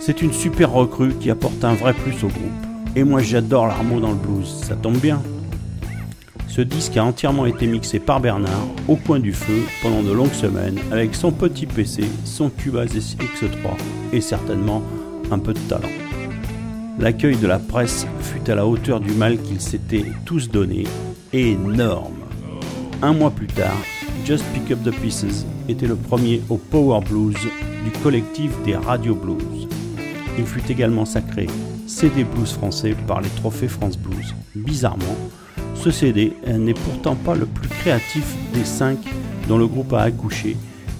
[0.00, 2.66] C'est une super recrue qui apporte un vrai plus au groupe.
[2.96, 5.22] Et moi j'adore l'armo dans le blues, ça tombe bien.
[6.48, 10.32] Ce disque a entièrement été mixé par Bernard au coin du feu pendant de longues
[10.32, 13.76] semaines avec son petit PC, son Cubase X3
[14.12, 14.82] et certainement
[15.30, 16.09] un peu de talent.
[17.00, 20.84] L'accueil de la presse fut à la hauteur du mal qu'ils s'étaient tous donné,
[21.32, 22.12] énorme.
[23.00, 23.78] Un mois plus tard,
[24.26, 27.38] Just Pick Up the Pieces était le premier au Power Blues
[27.84, 29.66] du collectif des Radio Blues.
[30.36, 31.46] Il fut également sacré
[31.86, 34.34] CD Blues français par les trophées France Blues.
[34.54, 35.16] Bizarrement,
[35.76, 38.98] ce CD n'est pourtant pas le plus créatif des cinq
[39.48, 40.54] dont le groupe a accouché,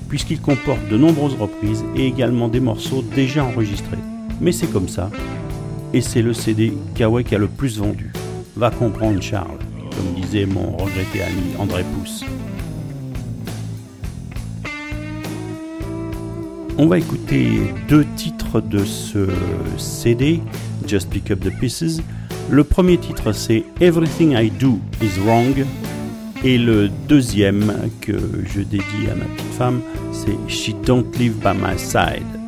[0.08, 3.98] puisqu'il comporte de nombreuses reprises et également des morceaux déjà enregistrés.
[4.40, 5.10] Mais c'est comme ça,
[5.92, 8.12] et c'est le CD qu'Away qui a le plus vendu.
[8.56, 9.58] Va comprendre Charles,
[9.96, 12.24] comme disait mon regretté ami André Pousse.
[16.78, 19.28] On va écouter deux titres de ce
[19.76, 20.40] CD,
[20.86, 22.00] Just Pick Up the Pieces.
[22.50, 25.66] Le premier titre c'est Everything I Do Is Wrong
[26.42, 28.12] et le deuxième que
[28.46, 29.80] je dédie à ma petite femme
[30.12, 32.39] c'est She Don't Live By My Side.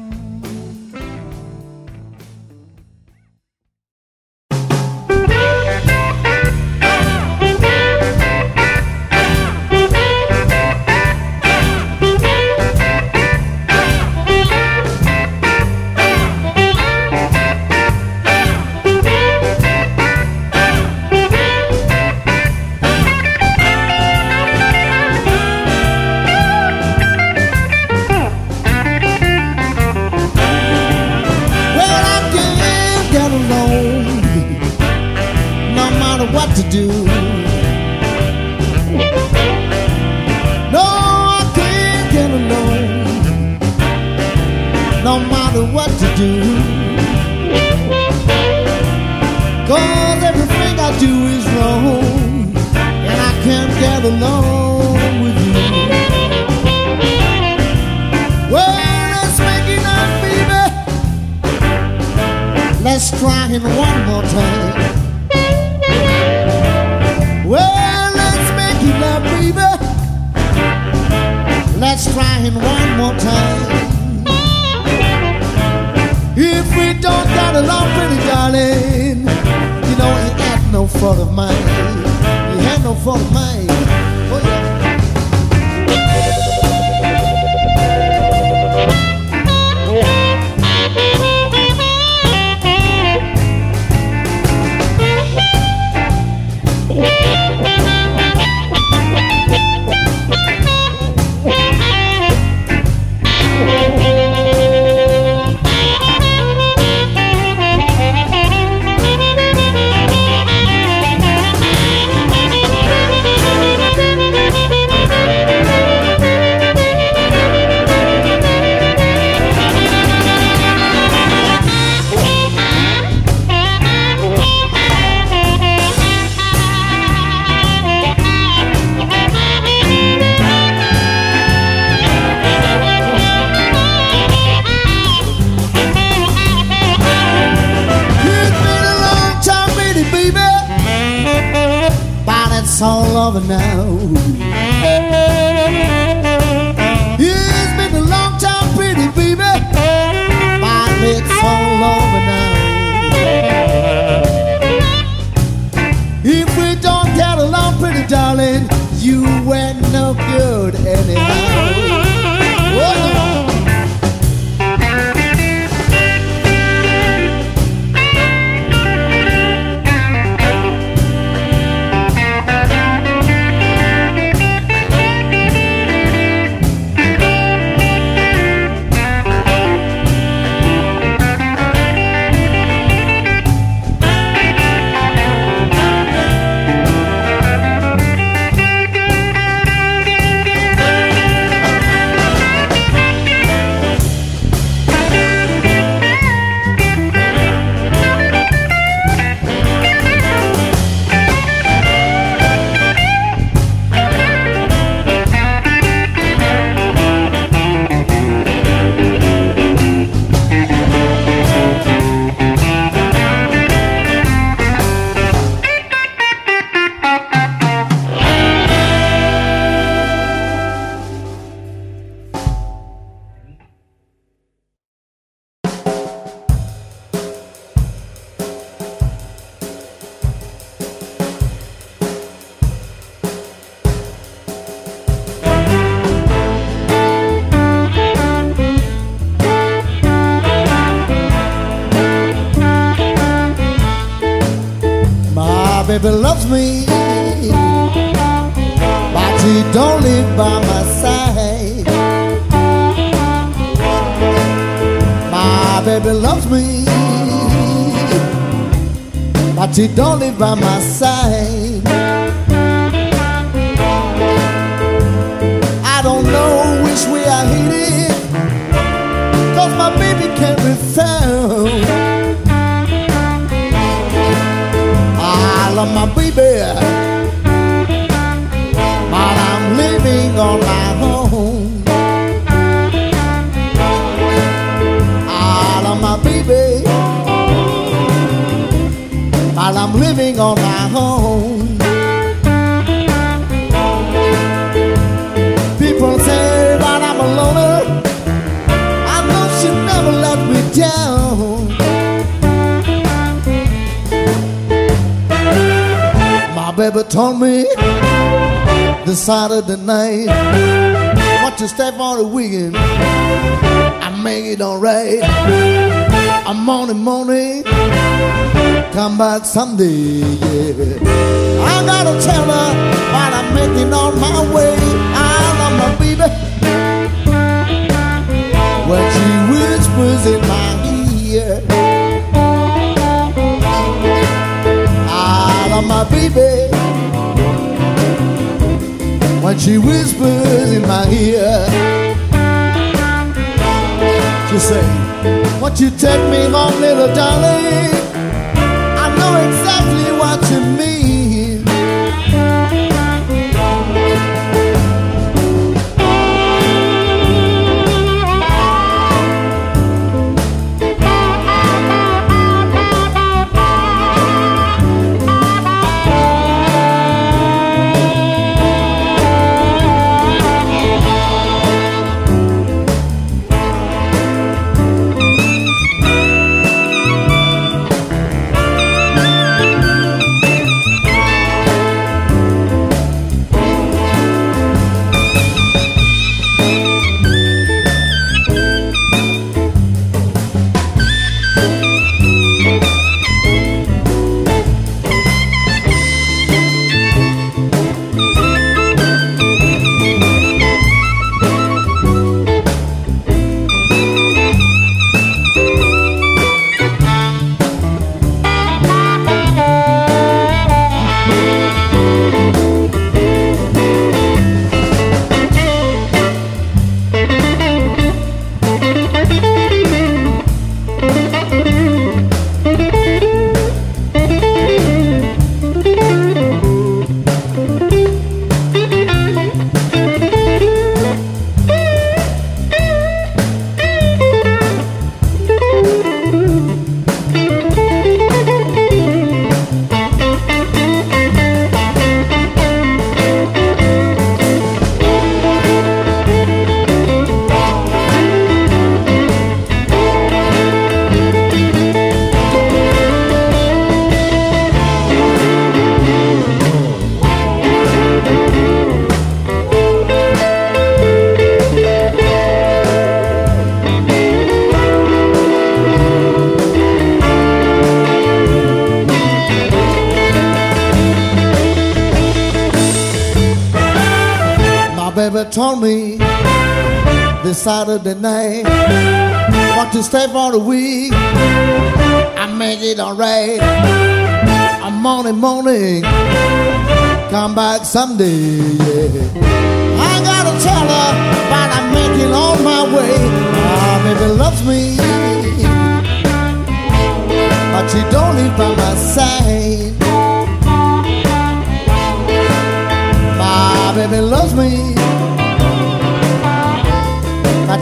[319.52, 320.11] Sunday.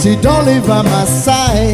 [0.02, 1.69] She don't live by my side.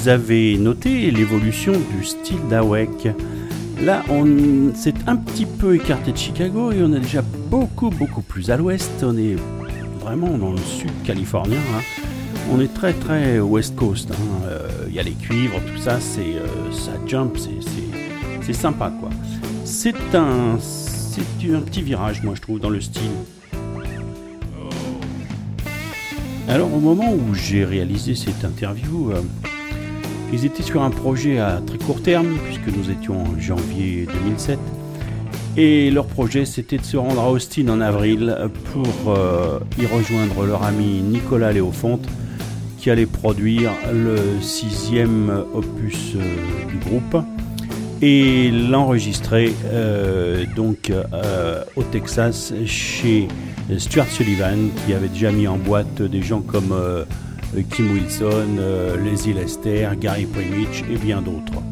[0.00, 3.08] Vous avez noté l'évolution du style d'Awek.
[3.82, 8.22] Là, on s'est un petit peu écarté de Chicago et on est déjà beaucoup beaucoup
[8.22, 8.90] plus à l'ouest.
[9.02, 9.36] On est
[10.00, 11.58] vraiment dans le sud californien.
[11.76, 11.82] hein.
[12.50, 14.10] On est très très West Coast.
[14.10, 14.44] hein.
[14.46, 19.10] Euh, Il y a les cuivres, tout ça, euh, ça jump, c'est- sympa quoi.
[19.64, 20.56] C'est un
[21.54, 23.02] un petit virage, moi je trouve, dans le style.
[26.48, 29.20] Alors au moment où j'ai réalisé cette interview, euh,
[30.32, 34.58] ils étaient sur un projet à très court terme, puisque nous étions en janvier 2007.
[35.56, 38.36] Et leur projet, c'était de se rendre à Austin en avril
[38.72, 42.06] pour euh, y rejoindre leur ami Nicolas Léofonte,
[42.78, 47.16] qui allait produire le sixième opus euh, du groupe
[48.00, 50.90] et l'enregistrer euh, donc
[51.76, 53.28] au Texas chez
[53.76, 56.72] Stuart Sullivan, qui avait déjà mis en boîte des gens comme
[57.70, 61.62] Kim Wilson, euh, Leslie Lester, Gary Primich et bien d'autres.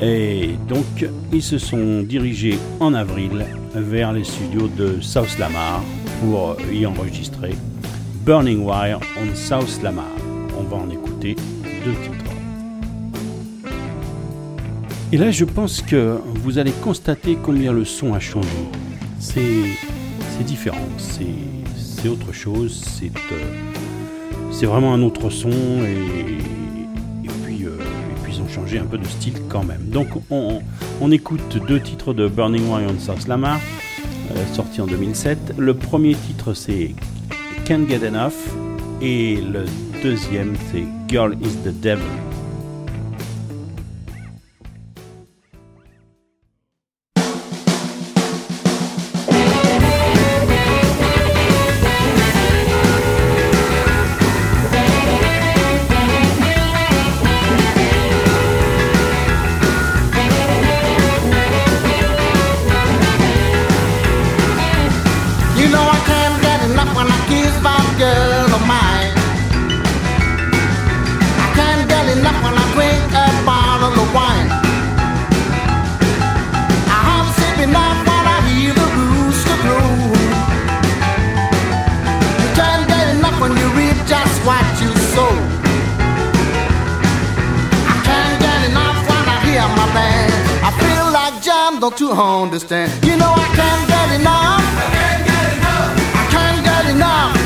[0.00, 5.82] Et donc, ils se sont dirigés en avril vers les studios de South Lamar
[6.20, 7.54] pour y enregistrer
[8.24, 10.10] Burning Wire on South Lamar.
[10.58, 11.36] On va en écouter
[11.84, 12.24] deux titres.
[15.12, 18.48] Et là, je pense que vous allez constater combien le son a changé.
[19.20, 19.40] C'est,
[20.44, 21.26] différent, c'est,
[21.76, 23.73] c'est autre chose, c'est, euh,
[24.64, 26.38] c'est vraiment un autre son et,
[27.22, 29.90] et puis, euh, et puis ils ont changé un peu de style quand même.
[29.90, 33.60] Donc on, écoute deux titres de Burning Wire on South Lamar,
[34.30, 35.56] euh, sorti en 2007.
[35.58, 36.94] Le premier titre c'est
[37.66, 38.32] Can't Get Enough
[39.02, 39.66] et le
[40.02, 42.33] deuxième c'est Girl is the Devil.
[91.90, 92.90] Don't you understand?
[93.04, 94.64] You know I can't get enough.
[94.80, 95.92] I can't get enough.
[96.16, 97.43] I can't get enough.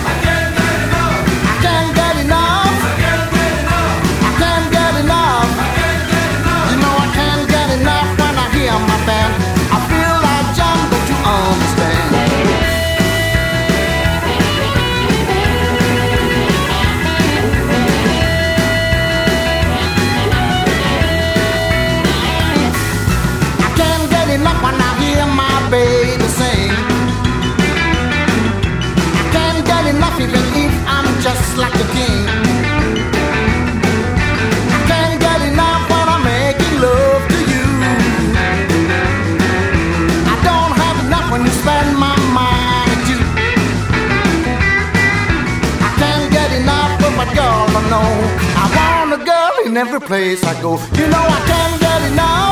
[47.80, 50.72] I want a girl in every place I go.
[50.94, 52.47] You know I can't get enough.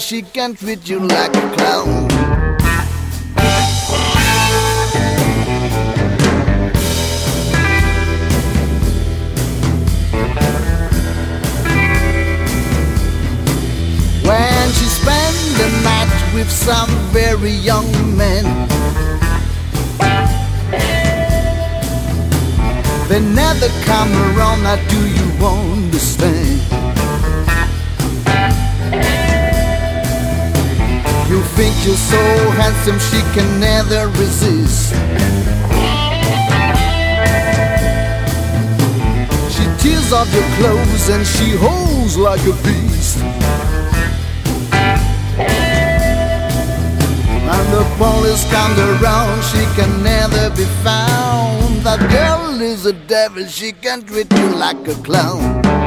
[0.00, 2.09] She can't treat you like a clown.
[32.98, 34.94] She can never resist.
[39.54, 43.18] She tears off your clothes and she holds like a beast.
[47.52, 51.82] And the police come around, she can never be found.
[51.82, 55.79] That girl is a devil, she can treat you like a clown.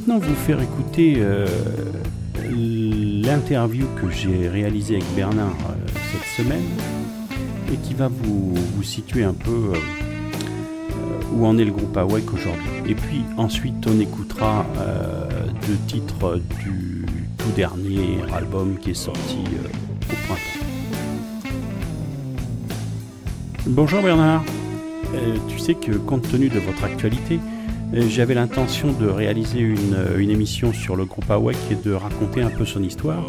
[0.00, 1.46] Maintenant vous faire écouter euh,
[2.42, 6.64] l'interview que j'ai réalisée avec Bernard euh, cette semaine
[7.70, 12.70] et qui va vous, situer un peu euh, où en est le groupe Awake aujourd'hui.
[12.88, 14.64] Et puis ensuite on écoutera
[15.68, 17.04] deux titres du
[17.36, 20.66] tout dernier album qui est sorti au printemps.
[23.66, 24.42] Bonjour Bernard.
[25.48, 27.38] Tu sais que compte tenu de votre actualité,
[27.92, 32.50] J'avais l'intention de réaliser une, euh, émission sur le groupe Awake et de raconter un
[32.50, 33.26] peu son histoire.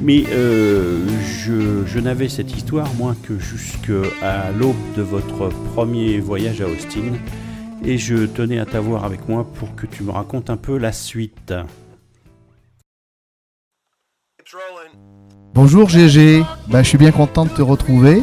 [0.00, 6.62] Mais euh, je, je n'avais cette histoire, moi, que jusqu'à l'aube de votre premier voyage
[6.62, 7.12] à Austin.
[7.84, 10.92] Et je tenais à t'avoir avec moi pour que tu me racontes un peu la
[10.92, 11.52] suite.
[15.52, 18.22] Bonjour GG, bah, je suis bien content de te retrouver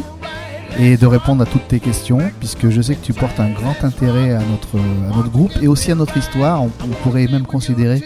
[0.80, 3.84] et de répondre à toutes tes questions puisque je sais que tu portes un grand
[3.84, 6.62] intérêt à notre, groupe et aussi à notre histoire.
[6.62, 8.02] On, on pourrait même considérer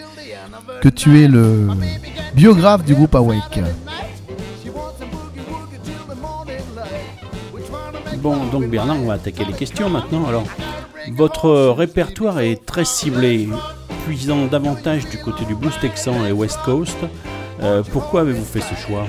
[0.81, 1.69] que tu es le
[2.35, 3.61] biographe du groupe Awake.
[8.17, 10.25] Bon, donc Bernard, on va attaquer les questions maintenant.
[10.27, 10.43] Alors,
[11.11, 13.47] votre répertoire est très ciblé,
[14.05, 16.97] puisant davantage du côté du blues texan et West Coast.
[17.61, 19.05] Euh, pourquoi avez-vous fait ce choix?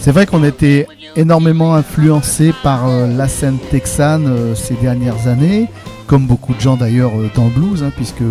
[0.00, 5.68] C'est vrai qu'on était énormément influencé par euh, la scène texane euh, ces dernières années
[6.06, 8.22] comme beaucoup de gens d'ailleurs euh, dans le blues, hein, puisque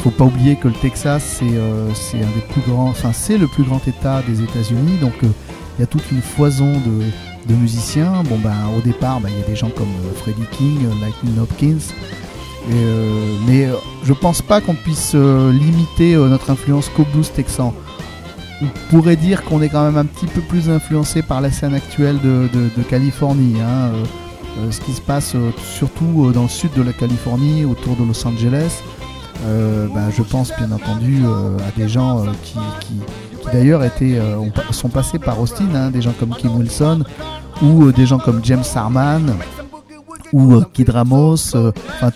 [0.00, 3.62] faut pas oublier que le Texas c'est un des plus grands, enfin c'est le plus
[3.62, 8.22] grand État des États-Unis, donc il y a toute une foison de, musiciens.
[8.28, 11.94] Bon ben au départ, ben, il y a des gens comme Freddie King, Lightning Hopkins,
[13.46, 13.68] mais
[14.04, 17.72] je pense pas qu'on puisse limiter notre influence qu'au blues texan.
[18.64, 21.74] On pourrait dire qu'on est quand même un petit peu plus influencé par la scène
[21.74, 23.56] actuelle de, Californie.
[23.60, 24.04] hein, euh,
[24.58, 28.04] euh, ce qui se passe euh, surtout dans le sud de la Californie, autour de
[28.04, 28.82] Los Angeles.
[29.44, 32.56] Ben, je pense bien entendu à des gens qui,
[33.52, 33.82] d'ailleurs
[34.70, 37.04] sont passés par Austin, hein, des gens comme Kim Wilson
[37.60, 39.36] ou des gens comme James Harman
[40.32, 41.36] ou Kid Ramos,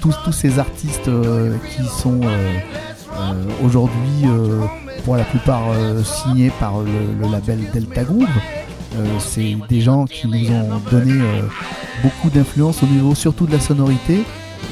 [0.00, 1.10] tous, tous ces artistes
[1.76, 2.20] qui sont
[3.62, 4.24] aujourd'hui
[5.16, 8.26] la plupart euh, signés par le, label Delta Groove.
[8.96, 11.42] Euh, c'est des gens qui nous ont donné euh,
[12.02, 14.24] beaucoup d'influence au niveau surtout de la sonorité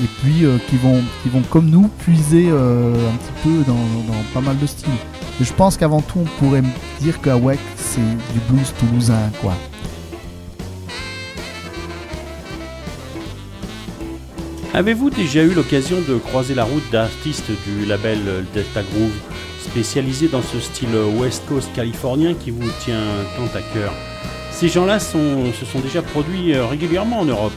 [0.02, 4.40] et puis qui vont qui vont comme nous puiser un petit peu dans, dans pas
[4.40, 4.90] mal de styles.
[5.40, 6.62] Je pense qu'avant tout on pourrait
[7.00, 9.54] dire que Awake c'est du blues toulousain quoi.
[14.74, 19.12] Avez-vous déjà eu l'occasion de croiser la route d'artistes du label Delta Groove,
[19.76, 20.88] spécialisé dans ce style
[21.20, 23.02] West Coast californien qui vous tient
[23.36, 23.92] tant à cœur
[24.50, 25.18] Ces gens-là se
[25.70, 27.52] sont déjà produits euh, régulièrement en Europe.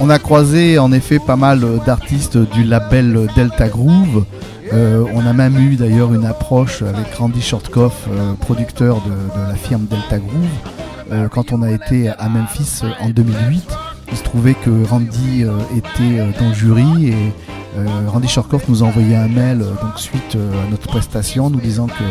[0.00, 4.24] On a croisé en effet pas mal d'artistes du label Delta Groove.
[4.72, 9.54] Euh, on a même eu d'ailleurs une approche avec Randy Shortkoff, euh, producteur de, la
[9.54, 13.62] firme Delta Groove, quand on a été à Memphis en 2008.
[14.12, 17.32] Il se trouvait que Randy euh, était euh, dans le jury et
[17.76, 21.86] euh, Randy Shortkoff nous a envoyé un mail donc suite à notre prestation nous disant
[21.86, 22.04] que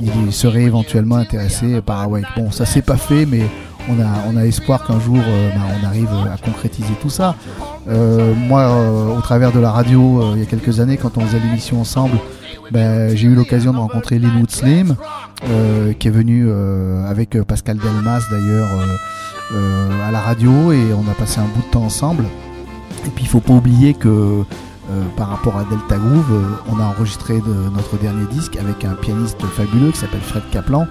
[0.00, 2.24] il serait éventuellement intéressé par Hawaii.
[2.36, 3.42] Bon, ça s'est pas fait, mais
[3.88, 7.36] on a, on a espoir qu'un jour ben, on arrive à concrétiser tout ça.
[7.88, 11.20] Euh, moi, euh, au travers de la radio, il y a quelques années, quand on
[11.20, 12.18] faisait l'émission ensemble,
[12.72, 14.96] ben, j'ai eu l'occasion de rencontrer Linwood Slim,
[16.00, 16.50] qui est venu
[17.06, 18.68] avec Pascal Delmas d'ailleurs
[19.52, 22.24] à la radio et on a passé un bout de temps ensemble.
[23.06, 24.44] Et puis il faut pas oublier que
[24.90, 27.40] euh, par rapport à Delta Groove, euh, on a enregistré
[27.74, 30.86] notre dernier disque avec un pianiste fabuleux qui s'appelle Fred Kaplan,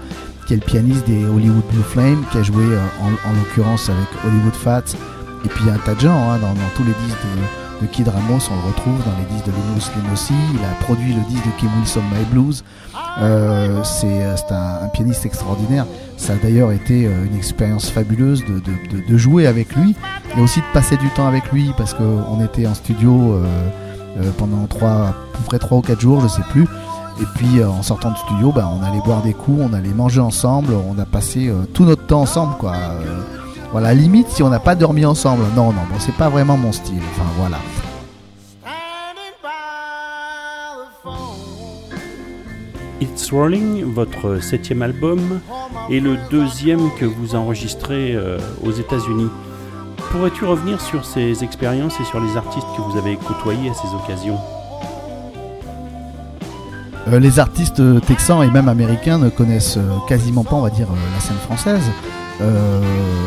[0.48, 3.90] qui est le pianiste des Hollywood Blue Flame, qui a joué euh, en, en l'occurrence
[3.90, 4.98] avec Hollywood Fats,
[5.46, 8.08] et puis un tas de gens, hein, dans, dans tous les disques de, de Kid
[8.08, 11.22] Ramos, on le retrouve dans les disques de Lino Slim aussi, il a produit le
[11.30, 12.64] disque de Kim Wilson My Blues,
[13.20, 15.86] Euh, c'est euh, un, pianiste extraordinaire,
[16.18, 19.96] ça a d'ailleurs été euh, une expérience fabuleuse de, jouer avec lui,
[20.36, 23.40] et aussi de passer du temps avec lui, parce qu'on était en studio
[24.38, 26.64] pendant trois, à peu près 3 ou 4 jours, je sais plus,
[27.22, 30.20] et puis en sortant du studio, ben, on allait boire des coups, on allait manger
[30.20, 32.74] ensemble, on a passé tout notre temps ensemble, quoi.
[33.74, 35.46] Voilà, limite si on n'a pas dormi ensemble.
[35.56, 37.02] Non, non, bon, c'est pas vraiment mon style.
[37.12, 37.58] Enfin, voilà.
[43.02, 45.40] It's Rolling, votre septième album,
[45.90, 49.30] est le deuxième que vous enregistrez euh, aux États-Unis.
[50.12, 53.88] Pourrais-tu revenir sur ces expériences et sur les artistes que vous avez côtoyés à ces
[53.96, 54.38] occasions?
[57.08, 60.88] Euh, les artistes texans et même américains ne connaissent euh, quasiment pas, on va dire,
[61.16, 61.90] la scène française.
[62.42, 62.82] Euh,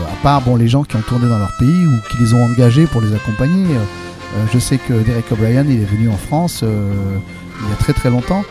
[0.04, 2.44] à part bon, les gens qui ont tourné dans leur pays ou qui les ont
[2.44, 3.64] engagés pour les accompagner.
[3.74, 7.92] Euh, euh, je sais que Derek O'Brien, est venu en France il y a très
[7.92, 8.44] très longtemps.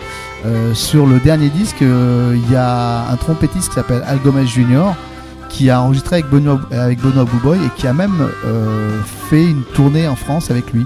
[0.74, 4.94] Sur le dernier disque, il y a un trompettiste qui s'appelle Al Gomez Jr.
[5.50, 8.30] qui a enregistré avec Benoît, avec Benoît Bouboy et qui a même
[9.30, 10.86] fait une tournée en France avec lui.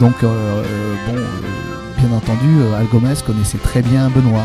[0.00, 1.14] Donc, bon,
[1.96, 4.44] bien entendu, Al Gomez connaissait très bien Benoît.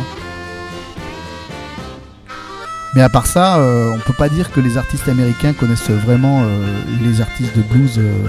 [2.95, 6.43] Mais à part ça, euh, on peut pas dire que les artistes américains connaissent vraiment
[6.43, 6.65] euh,
[7.03, 8.27] les artistes de blues euh,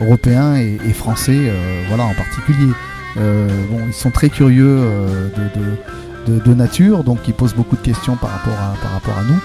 [0.00, 2.72] européens et, et français, euh, voilà en particulier.
[3.16, 7.54] Euh, bon, ils sont très curieux euh, de, de- de- de nature, donc ils posent
[7.54, 9.38] beaucoup de questions par rapport à, par rapport à nous,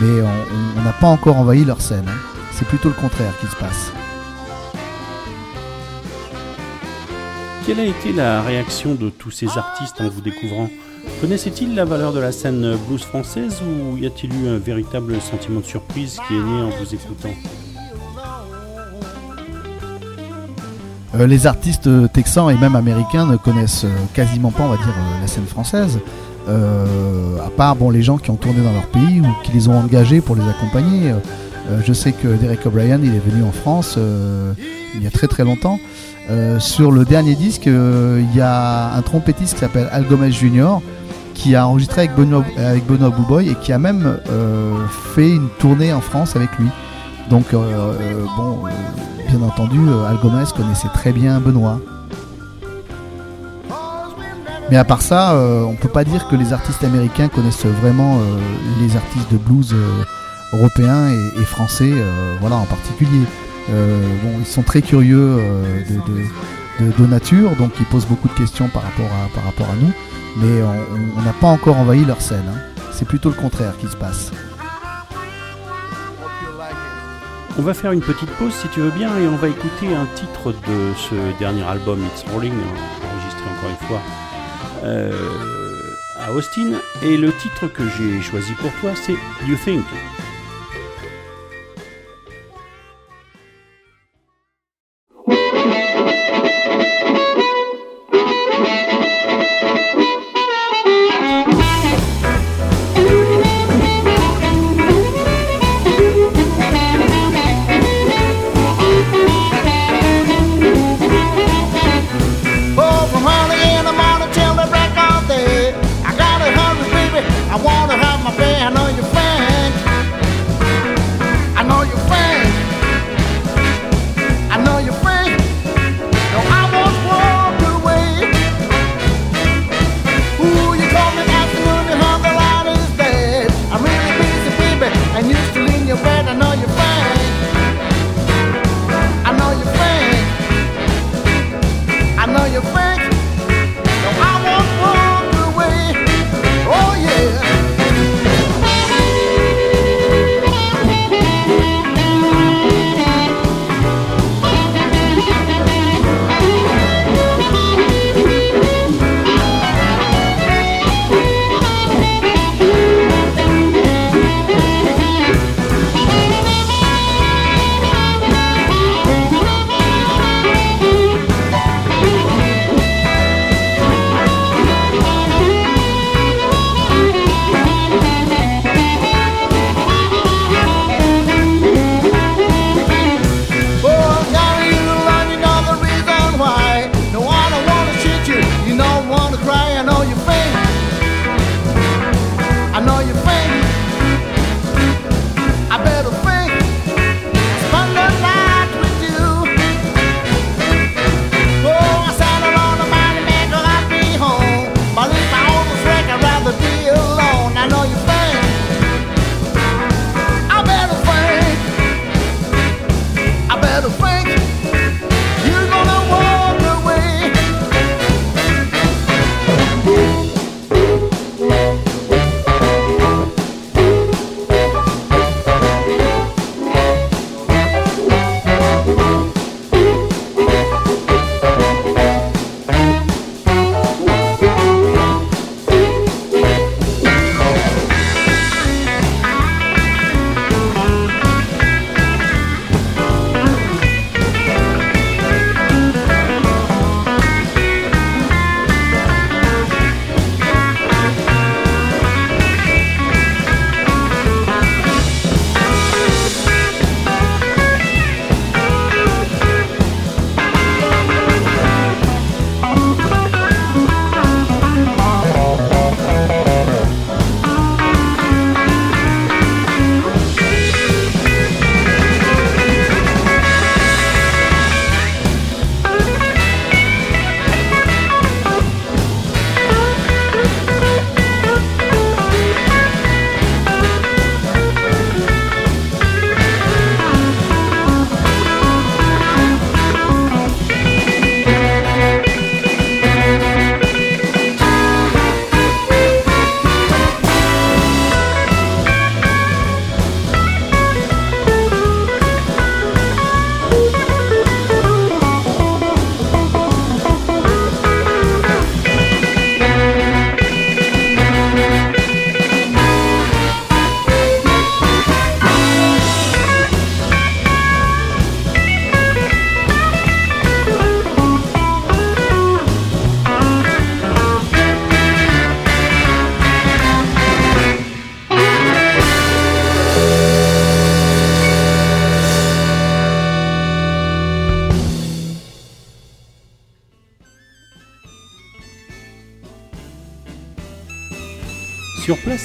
[0.00, 2.04] mais on- n'a pas encore envahi leur scène.
[2.08, 2.18] hein.
[2.52, 3.92] C'est plutôt le contraire qui se passe.
[7.66, 10.68] Quelle a été la réaction de tous ces artistes en vous découvrant?
[11.20, 15.60] Connaissaient-ils la valeur de la scène blues française ou y a-t-il eu un véritable sentiment
[15.60, 17.34] de surprise qui est né en vous écoutant
[21.14, 24.76] Euh, les artistes texans et même américains ne connaissent euh, quasiment pas, on euh,
[25.20, 25.98] la scène française.
[26.48, 29.78] À part bon, les gens qui ont tourné dans leur pays ou qui les ont
[29.78, 31.14] engagés pour les accompagner.
[31.84, 35.78] Je sais que Derek O'Brien, est venu en France il y a très très longtemps.
[36.30, 40.30] Euh, sur le dernier disque, euh, il y a un trompettiste qui s'appelle Al Gomez
[40.30, 40.78] Jr.
[41.34, 45.48] qui a enregistré avec Benoît, avec Benoît Bouboy et qui a même euh, fait une
[45.58, 46.68] tournée en France avec lui.
[47.28, 48.58] Donc, bon,
[49.28, 49.78] bien entendu,
[50.08, 51.78] Al Gomez connaissait très bien Benoît.
[54.70, 58.18] Mais à part ça, on peut pas dire que les artistes américains connaissent vraiment
[58.80, 59.76] les artistes de blues
[60.52, 61.92] européens et, et français,
[62.40, 63.22] voilà en particulier.
[63.70, 65.82] Euh, bon, ils sont très curieux euh,
[66.98, 69.92] de, nature, donc ils posent beaucoup de questions par rapport à, par rapport à nous,
[70.38, 70.62] mais
[71.16, 72.44] on- n'a pas encore envahi leur scène.
[72.48, 72.58] hein.
[72.92, 74.32] C'est plutôt le contraire qui se passe.
[77.58, 80.06] On va faire une petite pause si tu veux bien et on va écouter un
[80.14, 84.00] titre de ce dernier album It's Rolling, enregistré encore une fois
[84.84, 85.12] euh,
[86.18, 86.72] à Austin.
[87.02, 89.12] Et le titre que j'ai choisi pour toi, c'est
[89.46, 89.84] You Think.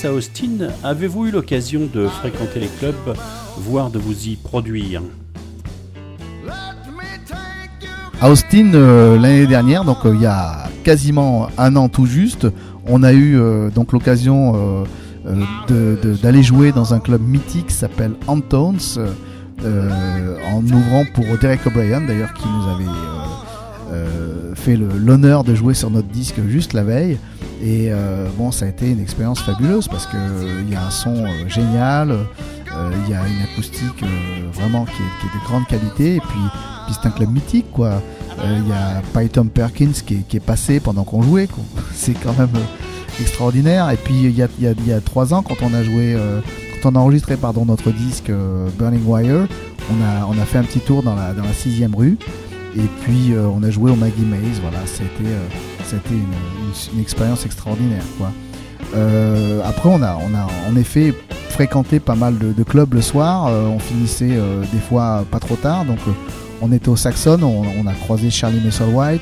[0.04, 3.16] À Austin, avez-vous eu l'occasion de fréquenter les clubs
[3.58, 5.02] voire de vous y produire
[8.20, 12.48] À Austin, euh, l'année dernière, donc euh, il y a quasiment un an tout juste,
[12.88, 14.86] on a eu euh, donc l'occasion
[16.22, 18.80] d'aller jouer dans un club mythique qui s'appelle Antones,
[19.64, 26.08] en ouvrant pour Derek O'Brien d'ailleurs qui nous avait fait l'honneur de jouer sur notre
[26.10, 27.18] disque juste la veille.
[27.62, 30.92] Et euh, bon, ça a été une expérience fabuleuse parce que euh, y a un
[30.92, 32.16] son euh, génial,
[33.06, 34.04] il y a une acoustique
[34.52, 36.40] vraiment qui est, de grande qualité, et puis,
[36.92, 38.02] c'est un club mythique quoi.
[38.44, 41.48] Il y a Python Perkins qui est, passé pendant qu'on jouait,
[41.94, 42.50] c'est quand même
[43.22, 43.90] extraordinaire.
[43.92, 46.18] Et puis il y a, y a- y a trois ans, quand on a joué,
[46.84, 48.30] quand on a enregistré pardon notre disque
[48.78, 49.48] Burning Wire,
[49.90, 52.18] on a, on a fait un petit tour dans la, dans la sixième rue.
[52.76, 55.32] Et puis on a joué au Maggie Maze, voilà, c'était
[55.86, 58.04] c'était une, une- expérience extraordinaire.
[58.96, 60.18] Euh, après on a,
[60.70, 61.14] en effet
[61.50, 65.56] fréquenté pas mal de, clubs le soir, euh, on finissait euh, des fois pas trop
[65.56, 66.00] tard, donc
[66.62, 69.22] on était au Saxon, on, a croisé Charlie Musselwhite,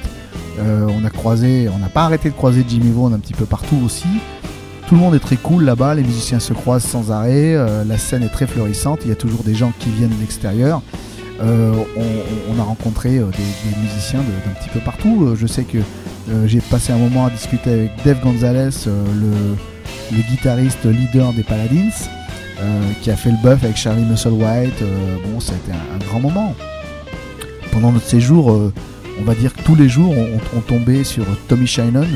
[0.59, 3.45] euh, on a croisé, on n'a pas arrêté de croiser Jimmy Vaughan un petit peu
[3.45, 4.07] partout aussi.
[4.87, 8.23] Tout le monde est très cool là-bas, les musiciens se croisent sans arrêt, la scène
[8.23, 10.81] est très florissante, il y a toujours des gens qui viennent de l'extérieur.
[11.41, 11.73] Euh,
[12.49, 15.25] on, a rencontré euh, des, musiciens d'un petit peu partout.
[15.25, 15.79] Euh, je sais que
[16.45, 21.89] j'ai passé un moment à discuter avec Dave Gonzalez, le, guitariste leader des Paladins,
[23.01, 24.81] qui a fait le buff avec Charlie Musselwhite.
[25.25, 26.55] Bon, ça un, grand moment.
[27.71, 30.15] Pendant notre séjour, on va dire que tous les jours,
[30.55, 32.07] on, tombait sur Tommy Shannon.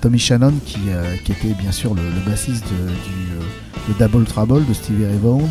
[0.00, 0.78] Tommy Shannon, qui,
[1.28, 5.48] était bien sûr le, bassiste du, de Double Trouble de Stevie Ray Vaughan.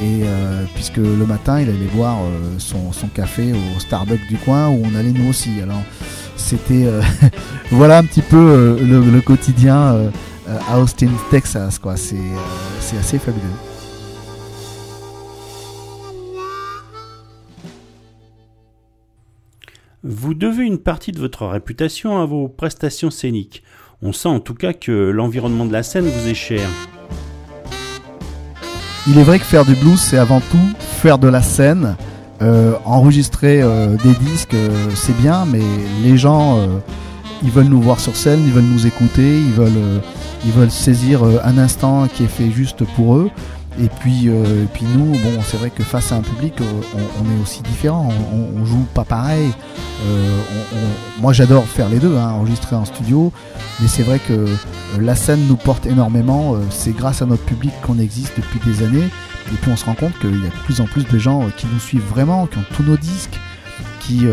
[0.00, 4.36] Et euh, puisque le matin, il allait boire euh, son, son café au Starbucks du
[4.36, 5.60] coin où on allait nous aussi.
[5.62, 5.82] Alors,
[6.36, 7.02] c'était euh,
[7.70, 10.10] voilà un petit peu euh, le, quotidien
[10.68, 11.78] à Austin, Texas.
[11.78, 11.96] Quoi.
[11.96, 12.16] C'est
[12.98, 13.42] assez fabuleux.
[20.04, 23.62] Vous devez une partie de votre réputation à vos prestations scéniques.
[24.02, 26.68] On sent en tout cas que l'environnement de la scène vous est cher.
[29.08, 31.96] Il est vrai que faire du blues, c'est avant tout faire de la scène.
[32.40, 35.62] Euh, enregistrer euh, des disques, euh, c'est bien, mais
[36.04, 36.58] les gens,
[37.42, 40.00] ils veulent nous voir sur scène, ils veulent nous écouter, ils veulent,
[40.44, 43.30] ils veulent saisir un instant qui est fait juste pour eux.
[43.80, 47.24] Et puis, euh, puis nous, bon, c'est vrai que face à un public, euh, on,
[47.24, 48.08] est aussi différent.
[48.32, 49.50] On, joue pas pareil.
[50.04, 50.40] Euh,
[51.20, 53.32] moi, j'adore faire les deux, hein, enregistrer en studio.
[53.80, 54.46] Mais c'est vrai que
[55.00, 56.56] la scène nous porte énormément.
[56.70, 59.08] c'est grâce à notre public qu'on existe depuis des années.
[59.52, 61.46] Et puis on se rend compte qu'il y a de plus en plus de gens
[61.56, 63.38] qui nous suivent vraiment, qui ont tous nos disques,
[64.00, 64.26] qui,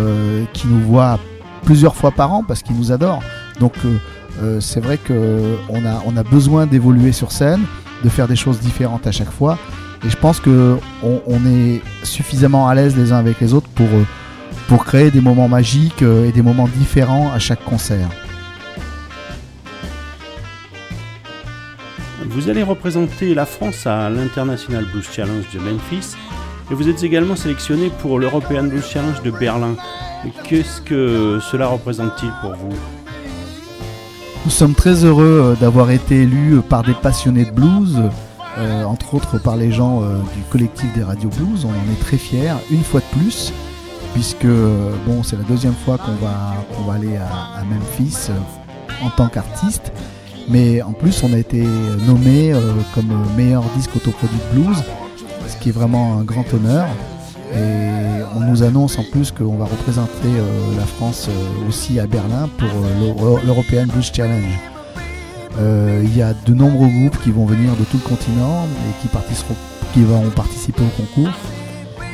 [0.53, 1.17] qui nous voient
[1.63, 3.23] plusieurs fois par an parce qu'ils nous adorent.
[3.59, 3.73] Donc
[4.59, 7.61] c'est vrai qu'on a, on a besoin d'évoluer sur scène,
[8.03, 9.57] de faire des choses différentes à chaque fois.
[10.05, 13.67] Et je pense que on, on est suffisamment à l'aise les uns avec les autres
[13.69, 14.05] pour, euh,
[14.67, 18.09] pour créer des moments magiques euh, et des moments différents à chaque concert.
[22.25, 26.15] Vous allez représenter la France à l'International Blues Challenge de Memphis
[26.71, 29.75] et vous êtes également sélectionné pour l'European Blues Challenge de Berlin.
[30.43, 32.98] Qu'est-ce que cela représente-t-il pour vous?
[34.45, 37.99] Nous sommes très heureux euh, d'avoir été élus euh, par des passionnés de blues,
[38.57, 41.65] euh, entre autres par les gens du collectif des radios blues.
[41.65, 43.53] On en est très fiers, une fois de plus,
[44.13, 44.47] puisque
[45.05, 46.55] bon, c'est la deuxième fois qu'on va,
[46.87, 48.31] va aller à, Memphis
[49.03, 49.91] en tant qu'artiste.
[50.49, 51.63] Mais en plus, on a été
[52.07, 52.53] nommé
[52.95, 54.77] comme meilleur disque autoproduit de blues,
[55.47, 56.87] ce qui est vraiment un grand honneur.
[57.53, 62.05] Et on nous annonce en plus qu'on va représenter euh, la France euh, aussi à
[62.07, 64.43] Berlin pour euh, l'Euro- l'European Blues Challenge.
[66.03, 69.07] Il y a de nombreux groupes qui vont venir de tout le continent et qui,
[69.09, 69.55] participeront,
[69.93, 71.33] qui vont participer au concours.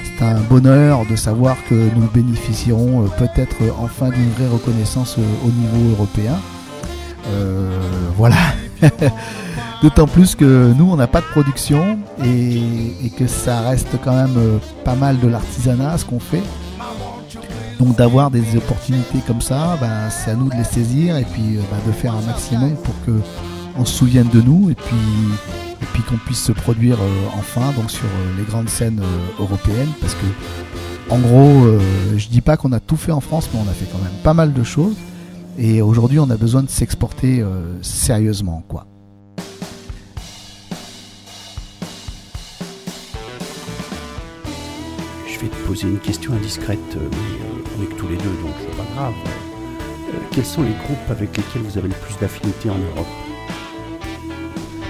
[0.03, 5.91] C'est un bonheur de savoir que nous bénéficierons peut-être enfin d'une vraie reconnaissance au niveau
[5.91, 6.33] européen.
[8.17, 8.37] Voilà.
[9.85, 14.35] D'autant plus que nous, on n'a pas de production et, que ça reste quand même
[14.35, 16.41] euh, pas mal de l'artisanat ce qu'on fait.
[17.77, 21.57] Donc d'avoir des opportunités comme ça, bah, c'est à nous de les saisir et puis
[21.57, 23.11] euh, bah, de faire un maximum pour que
[23.77, 28.07] on se souvienne de nous et puis qu'on puisse se produire euh, enfin donc sur
[28.39, 29.03] les grandes scènes
[29.39, 31.67] européennes parce que en gros,
[32.17, 34.19] je dis pas qu'on a tout fait en France, mais on a fait quand même
[34.23, 34.95] pas mal de choses.
[35.59, 37.45] Et aujourd'hui, on a besoin de s'exporter
[37.83, 38.87] sérieusement, quoi.
[45.65, 48.85] Poser une question indiscrète, euh, mais on est que tous les deux, donc c'est pas
[48.95, 49.13] grave.
[49.25, 53.07] Euh, quels sont les groupes avec lesquels vous avez le plus d'affinité en Europe?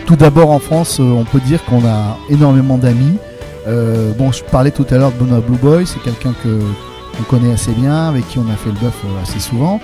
[0.06, 3.18] Tout d'abord en France, euh, on peut dire qu'on a énormément d'amis.
[4.20, 6.60] Bon, je parlais tout à l'heure de Bono Blue Boy, c'est quelqu'un que
[7.20, 9.80] on connaît assez bien, avec qui on a fait le bœuf assez souvent.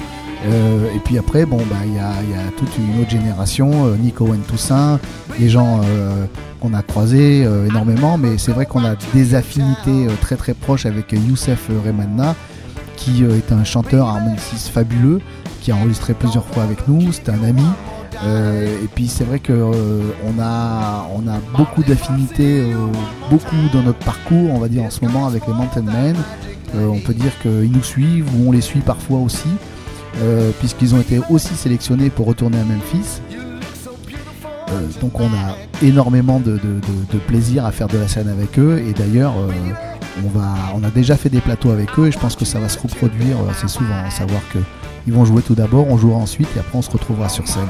[0.45, 2.11] Euh, et puis après, bon, bah, il y, a,
[2.57, 4.99] toute une autre génération, euh, Nico Owen Toussaint,
[5.39, 6.25] des gens euh,
[6.59, 11.11] qu'on a croisés énormément, mais c'est vrai qu'on a des affinités très très proches avec
[11.11, 12.35] Youssef Remanna,
[12.95, 15.21] qui est un chanteur harmoniciste fabuleux,
[15.61, 17.65] qui a enregistré plusieurs fois avec nous, c'est un ami.
[18.23, 21.07] Et puis c'est vrai que euh, on a
[21.57, 22.67] beaucoup d'affinités,
[23.31, 26.15] beaucoup dans notre parcours, on va dire en ce moment avec les Mountain Men.
[26.75, 29.49] On peut dire qu'ils nous suivent ou on les suit parfois aussi,
[30.17, 33.21] euh, puisqu'ils ont été aussi sélectionnés pour retourner à Memphis.
[34.69, 36.59] Euh, donc on a énormément de,
[37.27, 39.51] plaisir à faire de la scène avec eux et d'ailleurs euh,
[40.75, 42.77] on, a déjà fait des plateaux avec eux et je pense que ça va se
[42.77, 44.59] reproduire assez souvent, à savoir que
[45.07, 47.69] ils vont jouer tout d'abord, on jouera ensuite et après on se retrouvera sur scène.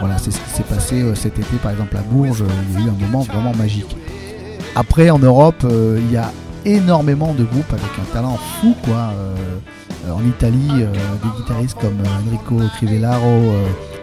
[0.00, 2.86] Voilà, c'est ce qui s'est passé cet été par exemple à Bourges, il y a
[2.86, 3.96] eu un moment vraiment magique.
[4.74, 6.32] Après en Europe, il y a
[6.64, 9.12] énormément de groupes avec un talent fou quoi.
[9.14, 9.34] Euh,
[10.06, 10.92] euh, en Italie, euh,
[11.22, 13.52] des guitaristes comme Enrico Crivellaro,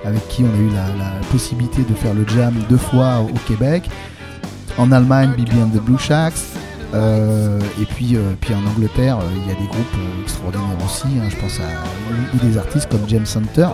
[0.05, 3.89] avec qui on a eu la, possibilité de faire le jam deux fois au Québec.
[4.77, 6.35] En Allemagne, Bibi and the Blue Shacks.
[6.93, 11.07] Et puis, puis en Angleterre, il y a des groupes extraordinaires aussi.
[11.19, 11.29] hein.
[11.29, 13.69] je pense à des artistes comme James Hunter.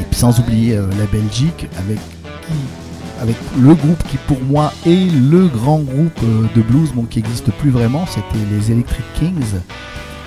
[0.00, 1.98] Et puis sans oublier la Belgique, avec
[2.46, 2.54] qui
[3.20, 7.20] avec le groupe qui pour moi est le grand groupe euh, de blues, bon, qui
[7.20, 9.60] n'existe plus vraiment, c'était les Electric Kings,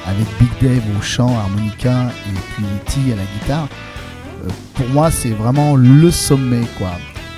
[0.05, 3.67] avec Big Dave au chant, harmonica et puis T à la guitare.
[4.45, 6.91] Euh, pour moi, c'est vraiment le sommet, quoi.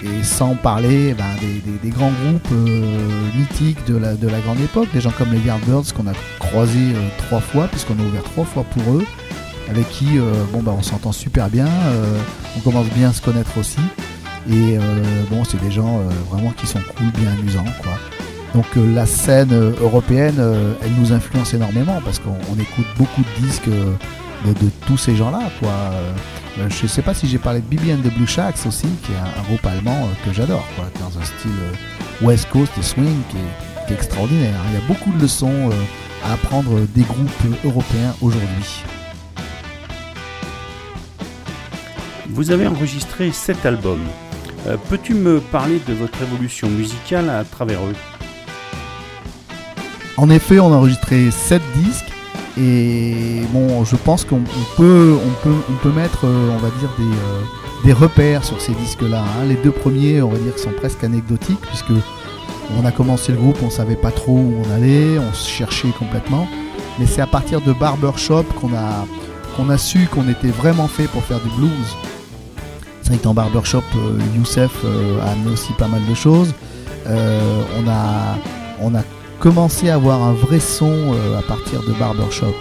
[0.03, 1.23] Et sans parler ben,
[1.82, 5.40] des, grands groupes euh, mythiques de la, de la grande époque, des gens comme les
[5.40, 9.06] Yardbirds qu'on a croisés trois fois, puisqu'on a ouvert trois fois pour eux,
[9.69, 10.19] avec qui
[10.53, 11.68] bon, ben, on s'entend super bien,
[12.56, 13.80] on commence bien à se connaître aussi.
[14.50, 14.80] Et euh,
[15.30, 17.94] bon, c'est des gens euh, vraiment qui sont cool, bien amusants, quoi.
[18.54, 19.52] Donc euh, la scène
[19.82, 20.40] européenne,
[20.82, 25.42] elle nous influence énormément parce qu'on on écoute beaucoup de disques de, tous ces gens-là,
[25.60, 25.72] quoi.
[26.70, 29.16] Je sais pas si j'ai parlé de Bibi and the Blue Shacks aussi, qui est
[29.16, 31.52] un, groupe allemand que j'adore, quoi, dans un style
[32.22, 34.60] West Coast et swing qui est, extraordinaire.
[34.70, 35.70] Il y a beaucoup de leçons
[36.24, 37.30] à apprendre des groupes
[37.64, 38.84] européens aujourd'hui.
[42.30, 44.08] Vous avez enregistré sept albums.
[44.68, 47.96] Euh, Peux-tu me parler de votre évolution musicale à travers eux
[50.18, 52.12] En effet, on a enregistré 7 disques
[52.58, 53.42] et
[53.84, 55.18] je pense qu'on on peut,
[55.96, 57.42] mettre, euh, on va dire, des, euh,
[57.84, 59.22] des repères sur ces disques-là.
[59.22, 59.46] hein.
[59.48, 61.92] Les deux premiers, on va dire, sont presque anecdotiques puisque
[62.80, 65.92] on a commencé le groupe, on savait pas trop où on allait, on se cherchait
[66.00, 66.48] complètement.
[66.98, 69.06] Mais c'est à partir de Barbershop qu'on a,
[69.56, 71.70] qu'on a su qu'on était vraiment fait pour faire du blues.
[73.07, 76.53] C'est Barbershop, euh, Youssef euh, a amené aussi pas mal de choses.
[77.06, 77.61] Euh,
[78.82, 79.03] on a,
[79.40, 82.56] commencé à avoir un vrai son à partir de Barbershop.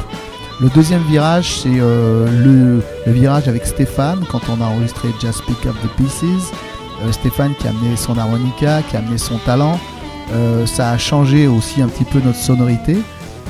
[0.60, 5.74] Le deuxième virage, c'est le, virage avec Stéphane, quand on a enregistré Just Pick Up
[5.82, 6.52] the Pieces.
[7.12, 9.78] Stéphane qui a amené son harmonica, qui a amené son talent.
[10.66, 12.98] Ça a changé aussi un petit peu notre sonorité.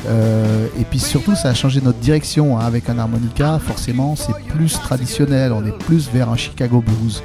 [0.06, 2.58] Euh, et puis surtout, ça a changé notre direction.
[2.58, 2.64] hein.
[2.64, 5.52] Avec un harmonica, forcément, c'est plus traditionnel.
[5.52, 7.22] On est plus vers un Chicago blues.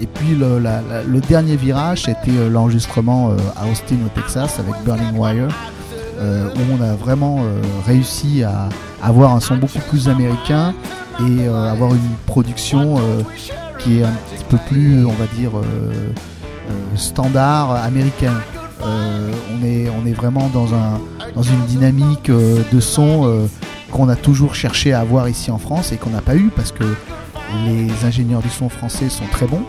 [0.00, 5.16] Et puis le, dernier virage, c'était euh, l'enregistrement euh, à Austin au Texas avec Burning
[5.16, 5.48] Wire,
[6.20, 7.40] où on a vraiment
[7.86, 8.68] réussi à
[9.02, 10.72] avoir un son beaucoup plus américain
[11.20, 12.96] et avoir une production
[13.78, 15.50] qui est un petit peu plus, on va dire,
[16.96, 18.32] standard américain.
[18.86, 21.00] Euh, on, est, vraiment dans, un,
[21.34, 23.46] dans une dynamique euh, de son euh,
[23.90, 26.70] qu'on a toujours cherché à avoir ici en France et qu'on n'a pas eu parce
[26.70, 26.84] que
[27.66, 29.62] les ingénieurs du son français sont très bons,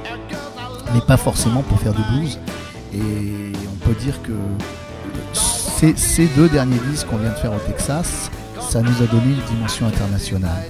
[0.94, 2.40] mais pas forcément pour faire du blues.
[2.94, 4.34] Et on peut dire que
[5.34, 9.56] ces, deux derniers disques qu'on vient de faire au Texas, ça nous a donné une
[9.56, 10.64] dimension internationale.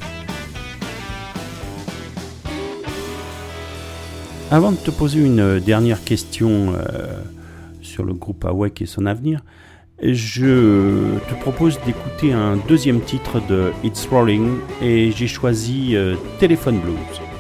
[4.52, 6.74] Avant de te poser une dernière question
[7.96, 9.40] sur le groupe Awake et son avenir,
[10.02, 16.78] je te propose d'écouter un deuxième titre de It's Rolling et j'ai choisi euh, Telephone
[16.80, 17.35] Blues.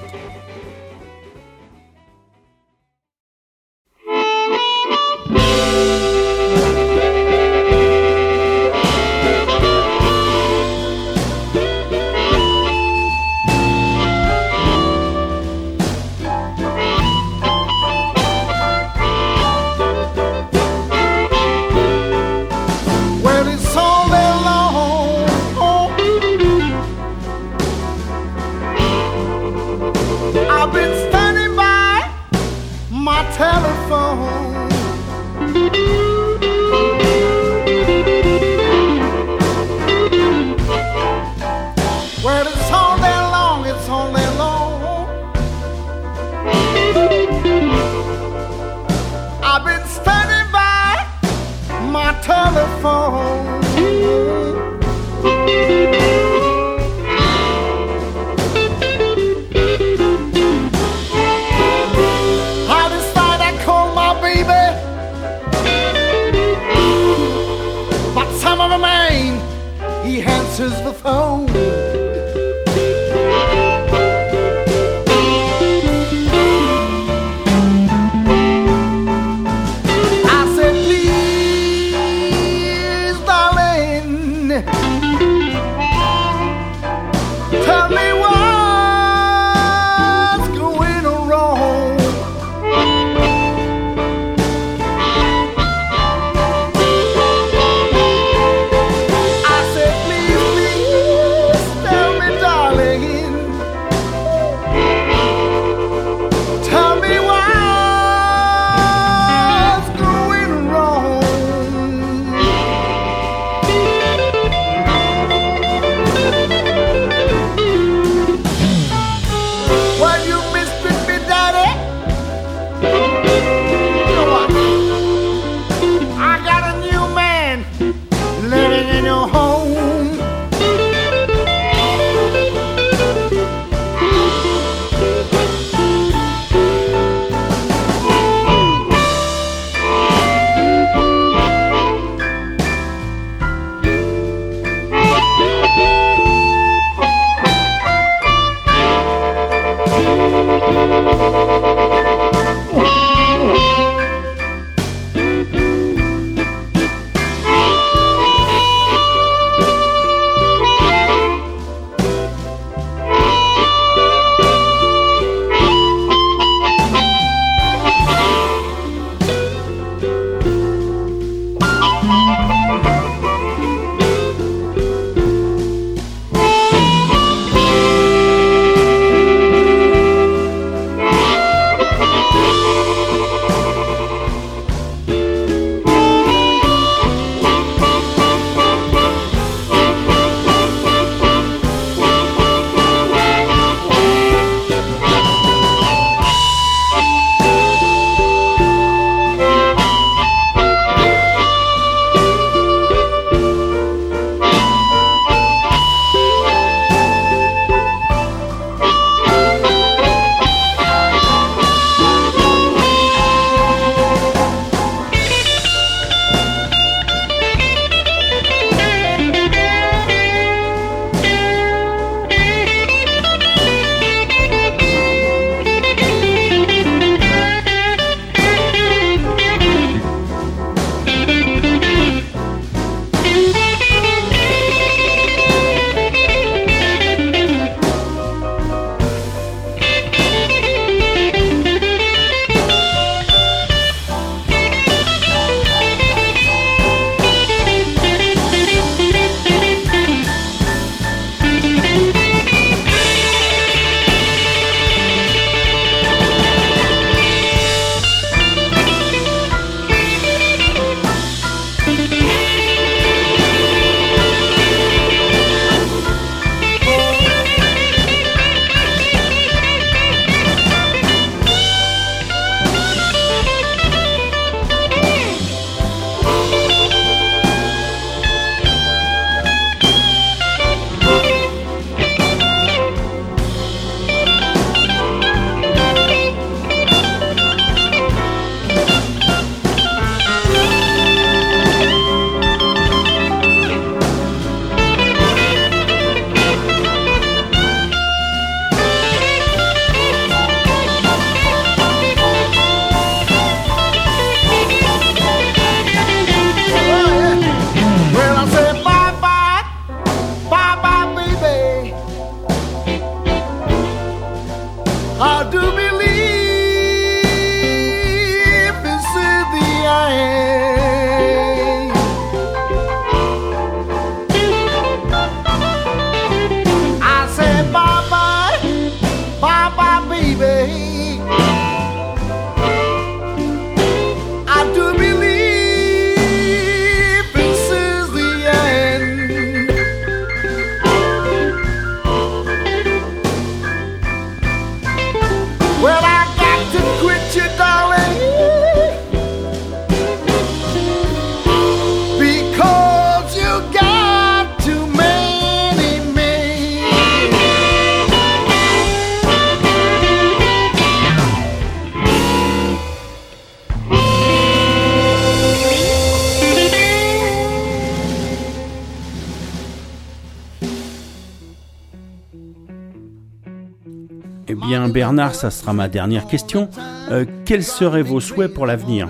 [375.33, 376.69] Ça sera ma dernière question.
[377.11, 379.09] Euh, quels seraient vos souhaits pour l'avenir?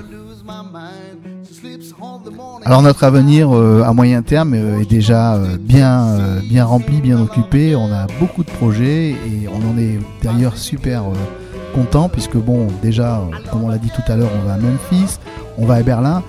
[2.64, 6.18] Alors notre avenir euh, à moyen terme euh, est déjà bien,
[6.50, 7.76] bien rempli, bien occupé.
[7.76, 11.04] On a beaucoup de projets et on en est d'ailleurs super
[11.74, 13.22] content puisque bon, déjà,
[13.52, 15.20] comme on l'a dit tout à l'heure, on va à Memphis,
[15.58, 16.24] on va à Berlin.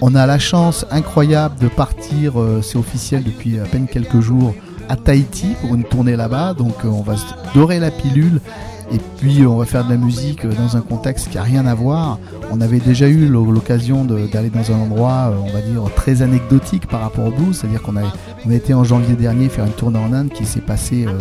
[0.00, 4.54] On a la chance incroyable de partir, c'est officiel depuis à peine quelques jours,
[4.88, 6.54] à Tahiti pour une tournée là-bas.
[6.54, 8.40] Donc on va se dorer la pilule
[8.92, 11.66] et puis on va faire de la musique euh, dans un contexte qui a rien
[11.66, 12.18] à voir.
[12.50, 16.22] On avait déjà eu l'o- l'occasion d'aller dans un endroit, euh, on va dire, très
[16.22, 17.56] anecdotique par rapport au blues.
[17.56, 18.02] C'est-à-dire qu'on a,
[18.52, 21.12] été en janvier dernier faire une tournée en Inde qui s'est passée euh,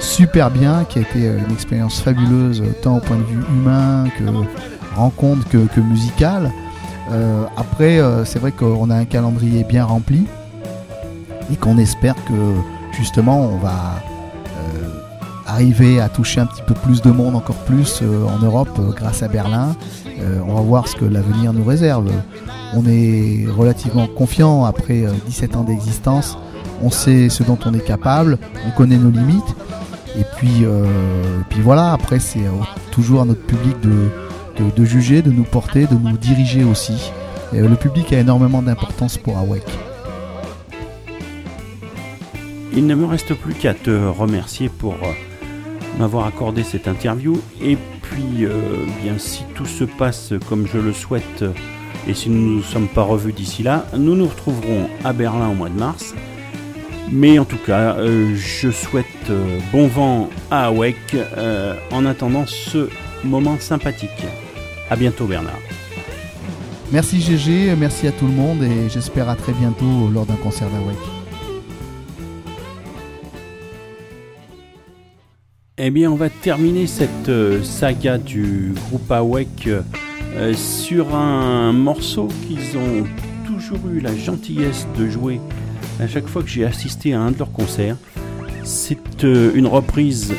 [0.00, 4.24] super bien, qui a été une expérience fabuleuse, tant au point de vue humain que
[4.96, 6.50] rencontre que, musicale.
[7.56, 10.26] Après, c'est vrai qu'on a un calendrier bien rempli
[11.52, 14.02] et qu'on espère que justement on va
[15.46, 18.92] arriver à toucher un petit peu plus de monde, encore plus euh, en Europe euh,
[18.92, 19.74] grâce à Berlin.
[20.20, 22.10] Euh, on va voir ce que l'avenir nous réserve.
[22.74, 26.38] On est relativement confiant après euh, 17 ans d'existence.
[26.82, 29.54] On sait ce dont on est capable, on connaît nos limites.
[30.18, 30.66] Et puis,
[31.48, 32.44] puis voilà, après c'est
[32.90, 34.10] toujours à notre public de,
[34.76, 37.12] de, juger, de nous porter, de nous diriger aussi.
[37.54, 39.62] Et, le public a énormément d'importance pour AWEC.
[42.74, 44.96] Il ne me reste plus qu'à te remercier pour
[45.98, 47.40] m'avoir accordé cette interview.
[47.62, 48.50] Et puis, euh,
[49.02, 51.52] bien, si tout se passe comme je le souhaite, euh,
[52.08, 55.48] et si nous ne nous sommes pas revus d'ici là, nous nous retrouverons à Berlin
[55.48, 56.14] au mois de mars.
[57.10, 59.06] Mais en tout cas, euh, je souhaite
[59.70, 62.88] bon vent à euh, en attendant ce
[63.22, 64.10] moment sympathique.
[64.90, 65.58] À bientôt Bernard.
[66.90, 70.68] Merci GG, merci à tout le monde et j'espère à très bientôt lors d'un concert
[70.68, 71.21] d'AWEC.
[75.78, 82.28] Eh bien, on va terminer cette euh, saga du groupe AWEC euh, sur un morceau
[82.46, 83.06] qu'ils ont
[83.46, 85.40] toujours eu la gentillesse de jouer
[85.98, 87.96] à chaque fois que j'ai assisté à un de leurs concerts.
[88.64, 90.34] C'est euh, une reprise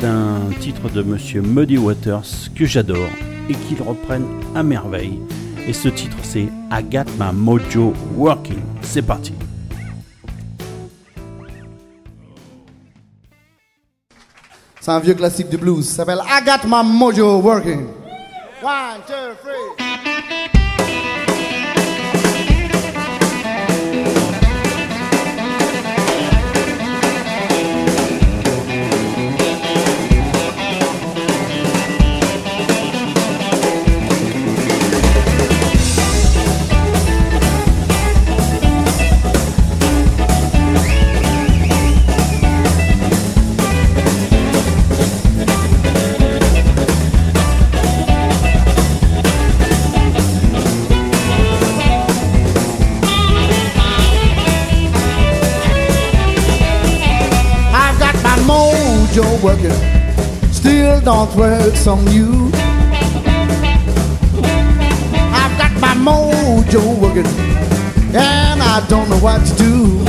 [0.00, 3.10] d'un titre de Monsieur Muddy Waters que j'adore
[3.48, 5.20] et qu'ils reprennent à merveille.
[5.68, 6.84] Et ce titre, c'est I
[7.32, 8.58] Mojo Working.
[8.82, 9.34] C'est parti.
[14.88, 15.86] C'est un vieux classique du blues.
[15.86, 17.88] Ça s'appelle I Got My Mojo Working.
[18.62, 19.87] One, two, three.
[59.18, 62.50] Mojo working, still don't works on you.
[65.32, 67.26] I've got my mojo working,
[68.14, 70.04] and I don't know what to do.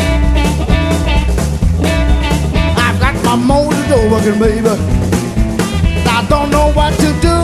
[2.78, 4.70] I've got my mojo working, baby.
[6.08, 7.36] I don't know what to do.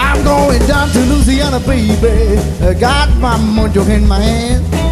[0.00, 2.38] I'm going down to Louisiana, baby.
[2.64, 4.91] I got my mojo in my hand.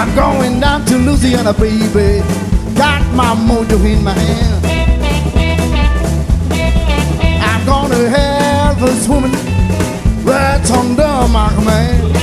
[0.00, 2.22] I'm going down to Louisiana, baby.
[2.74, 4.64] Got my mojo in my hand.
[7.44, 9.30] I'm gonna have a woman
[10.24, 12.16] right under my command.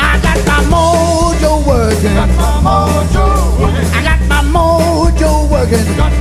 [0.00, 2.16] I got my mojo working.
[2.16, 3.92] I got my mojo working.
[3.92, 5.84] I got my mojo working.
[5.84, 6.16] I got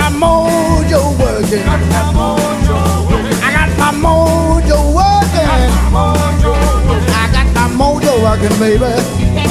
[0.00, 1.68] my mojo working.
[1.68, 1.84] I got
[2.16, 3.36] my mojo working.
[3.42, 5.68] I got my mojo working,
[8.28, 9.47] rockin', baby.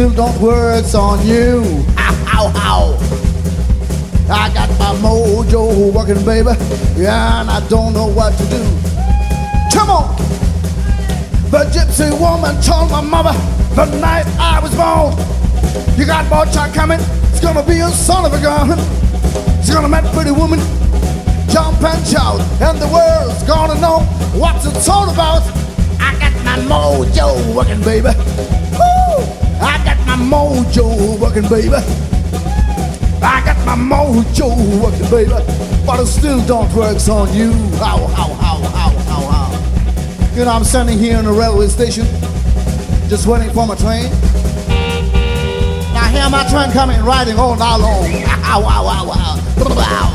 [0.00, 1.60] Still don't words on you.
[1.98, 2.96] Ow, ow, ow.
[4.32, 6.52] I got my mojo working, baby.
[6.96, 8.62] Yeah, and I don't know what to do.
[9.74, 10.16] Come on!
[11.50, 13.36] The gypsy woman told my mother
[13.76, 15.12] the night I was born.
[15.98, 17.00] You got more child coming.
[17.28, 18.78] It's gonna be a son of a gun.
[19.58, 20.60] It's gonna make pretty woman
[21.50, 23.98] jump and shout, and the world's gonna know
[24.32, 25.42] what's it's all about.
[26.00, 28.29] I got my mojo working, baby.
[29.60, 31.76] I got my mojo working, baby.
[33.22, 34.48] I got my mojo
[34.82, 35.30] working, baby,
[35.86, 37.52] but it still don't work on you.
[37.78, 40.34] How, how, how, how, how, how?
[40.34, 42.06] You know, I'm standing here in the railway station,
[43.08, 44.10] just waiting for my train.
[45.92, 48.04] Now hear my train coming, riding all night long.
[48.04, 50.09] Ow, ow, ow, ow,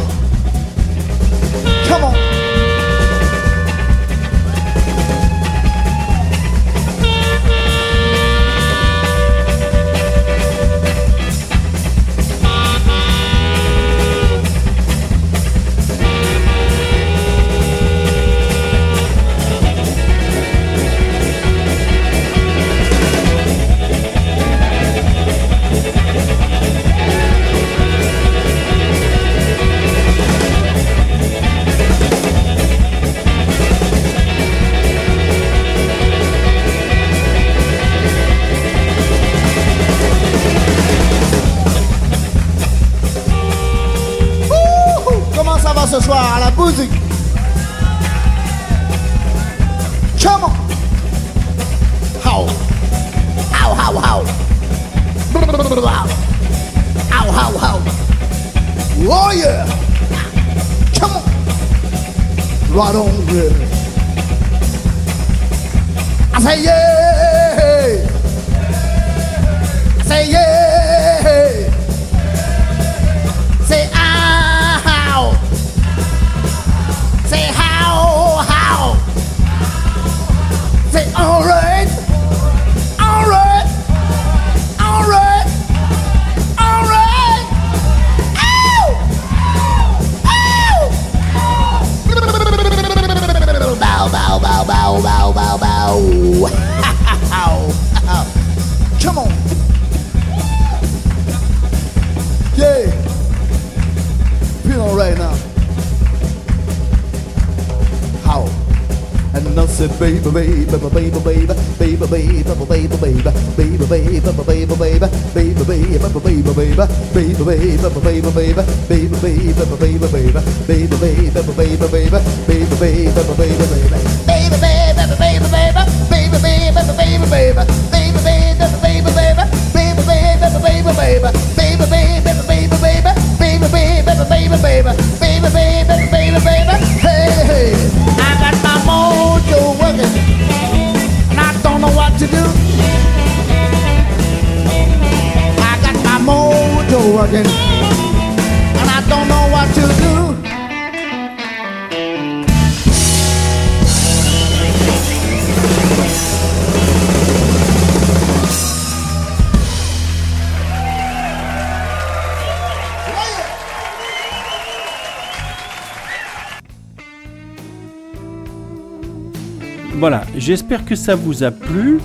[170.08, 172.00] Voilà, j'espère que ça vous a plu.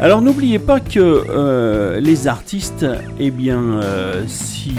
[0.00, 2.84] Alors n'oubliez pas que euh, les artistes,
[3.20, 4.74] eh bien, euh, si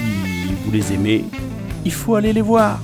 [0.65, 1.23] vous les aimez,
[1.85, 2.81] il faut aller les voir.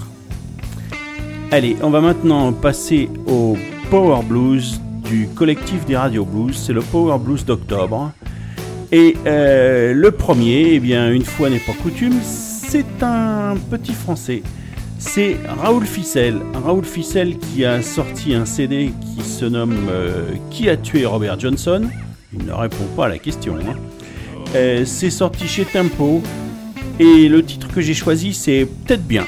[1.52, 3.58] Allez, on va maintenant passer au
[3.90, 6.56] Power Blues du collectif des Radio Blues.
[6.56, 8.14] C'est le Power Blues d'octobre.
[8.94, 14.44] Et euh, le premier, eh bien, une fois n'est pas coutume, c'est un petit français.
[15.06, 16.42] C'est Raoul Ficel.
[16.64, 21.40] Raoul Ficel qui a sorti un CD qui se nomme euh, Qui a tué Robert
[21.40, 21.84] Johnson?
[22.38, 23.56] Il ne répond pas à la question.
[23.58, 23.76] hein.
[24.56, 26.22] Euh, c'est sorti chez Tempo.
[27.00, 29.26] Et le titre que j'ai choisi, c'est Peut-être bien.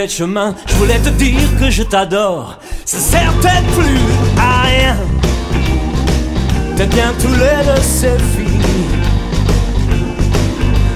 [0.00, 0.54] De chemin.
[0.66, 2.58] Je voulais te dire que je t'adore.
[2.84, 4.00] Ça sert peut-être plus
[4.38, 4.96] à rien.
[6.76, 8.86] Peut-être bien tous les deux c'est fini.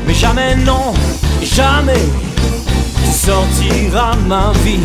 [0.07, 0.95] Mais jamais non,
[1.43, 2.05] jamais
[3.05, 4.81] tu sortiras ma vie.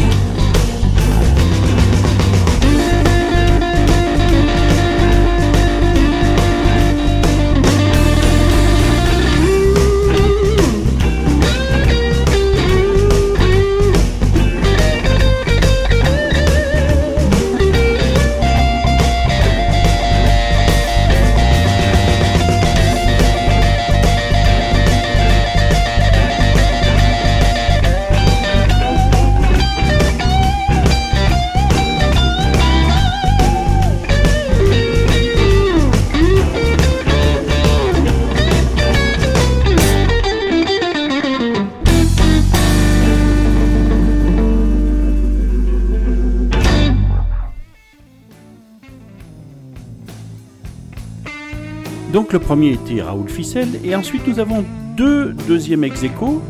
[52.32, 54.64] Le premier était Raoul Ficel et ensuite nous avons
[54.96, 56.42] deux deuxièmes ex aequo.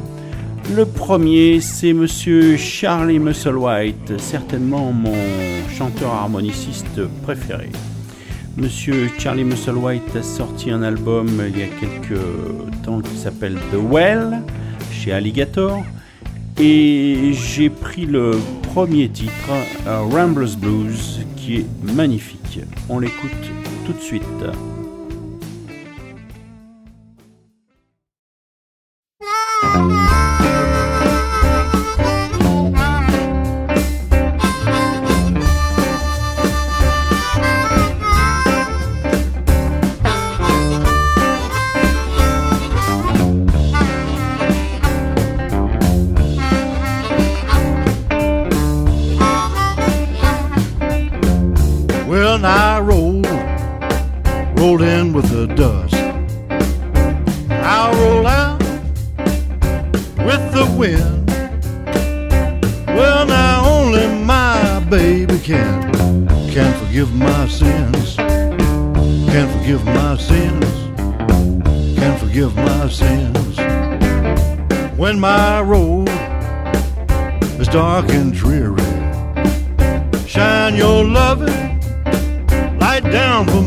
[0.76, 5.16] Le premier c'est monsieur Charlie Musselwhite, certainement mon
[5.76, 7.70] chanteur harmoniciste préféré.
[8.58, 12.22] Monsieur Charlie Musselwhite a sorti un album il y a quelques
[12.84, 14.44] temps qui s'appelle The Well
[14.92, 15.84] chez Alligator
[16.60, 18.38] et j'ai pris le
[18.76, 19.32] premier titre,
[19.88, 22.60] euh, Ramblers Blues, qui est magnifique.
[22.88, 23.32] On l'écoute
[23.88, 24.22] tout de suite.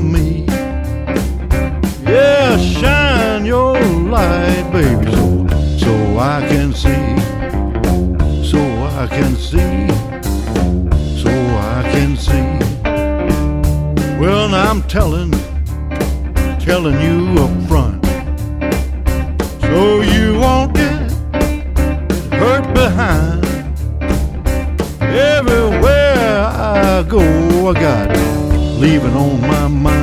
[0.03, 0.45] me.
[2.05, 5.47] Yeah, shine your light, baby, so,
[5.79, 7.17] so I can see,
[8.45, 9.89] so I can see,
[11.23, 12.49] so I can see.
[14.19, 15.33] Well, I'm telling,
[16.61, 18.05] telling you up front,
[19.61, 21.11] so you won't get
[22.33, 23.45] hurt behind.
[25.01, 27.21] Everywhere I go,
[27.69, 28.34] I got
[29.05, 29.94] even on my mind.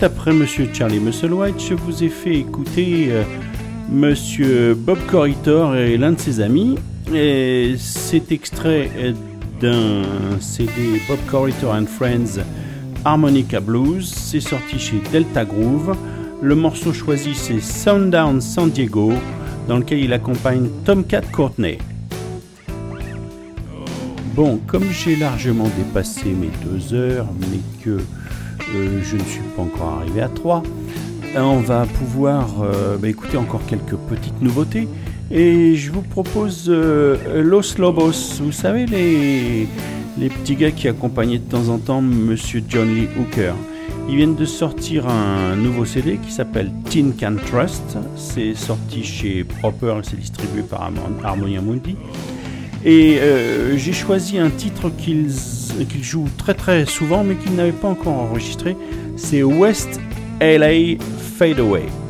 [0.00, 3.22] Après Monsieur Charlie Musselwhite, je vous ai fait écouter euh,
[3.90, 6.76] Monsieur Bob Corritor et l'un de ses amis.
[7.14, 9.14] Et cet extrait est
[9.60, 10.02] d'un
[10.40, 12.42] CD Bob Corritor and Friends
[13.04, 14.12] Harmonica Blues.
[14.14, 15.96] C'est sorti chez Delta Groove.
[16.42, 19.12] Le morceau choisi c'est Sundown San Diego,
[19.68, 21.78] dans lequel il accompagne Tomcat Courtney.
[24.34, 28.00] Bon, comme j'ai largement dépassé mes deux heures, mais que
[28.74, 30.62] euh, je ne suis pas encore arrivé à 3,
[31.36, 34.88] on va pouvoir euh, bah, écouter encore quelques petites nouveautés.
[35.30, 39.66] Et je vous propose euh, Los Lobos, vous savez, les,
[40.28, 43.54] petits gars qui accompagnaient de temps en temps Monsieur John Lee Hooker.
[44.08, 47.96] Ils viennent de sortir un nouveau CD qui s'appelle Tin Can Trust.
[48.16, 51.96] C'est sorti chez Proper, c'est distribué par Harmon- Harmonia Mundi.
[52.84, 55.30] Et euh, j'ai choisi un titre qu'ils
[56.02, 58.76] jouent très très souvent mais qu'ils n'avaient pas encore enregistré.
[59.16, 60.00] C'est West
[60.40, 60.98] LA
[61.38, 62.03] Fade Away.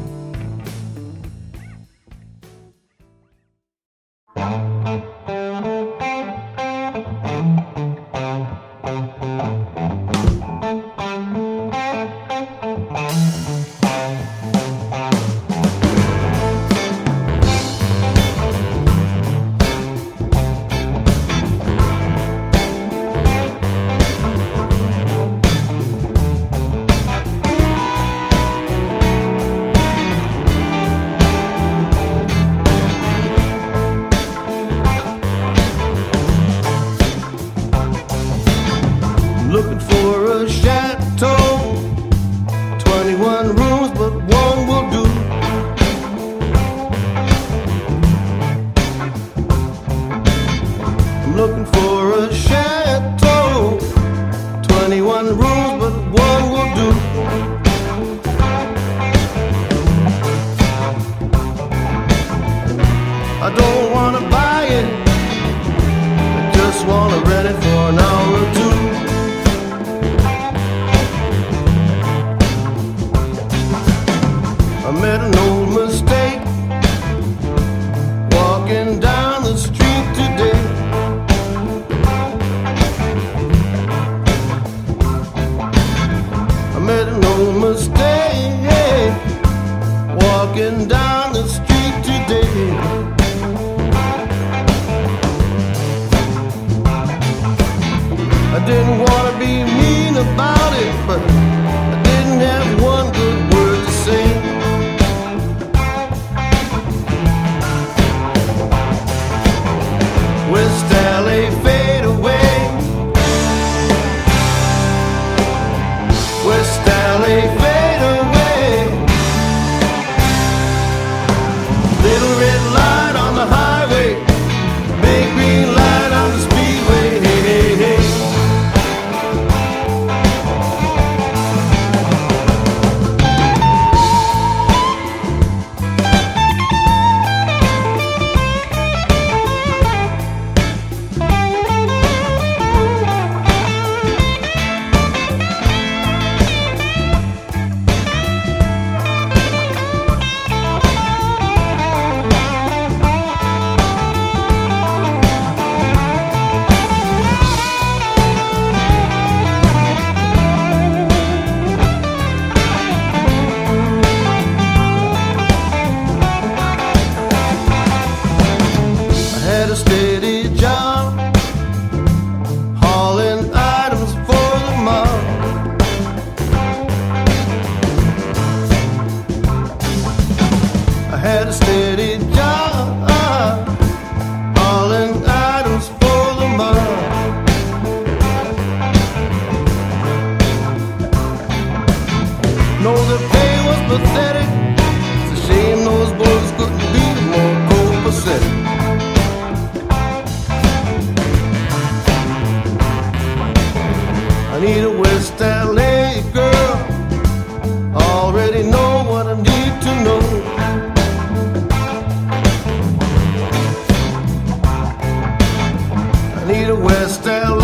[216.95, 217.25] I need a.
[217.25, 217.64] West LA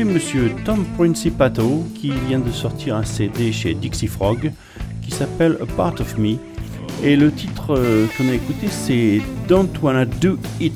[0.00, 4.50] Monsieur Tom Principato qui vient de sortir un CD chez Dixie Frog
[5.02, 6.36] qui s'appelle Part of Me.
[7.04, 10.72] Et le titre euh, qu'on a écouté c'est Don't Wanna Do It.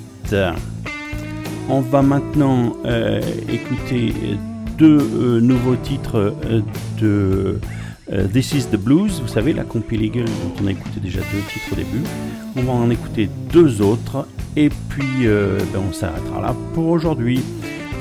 [1.70, 4.12] On va maintenant euh, écouter
[4.76, 6.34] deux euh, nouveaux titres
[7.00, 7.58] de
[8.32, 11.42] This is the Blues, vous savez, la compil Eagle dont on a écouté déjà deux
[11.52, 12.04] titres au début.
[12.54, 17.42] On va en écouter deux autres et puis ben, on s'arrêtera là pour aujourd'hui.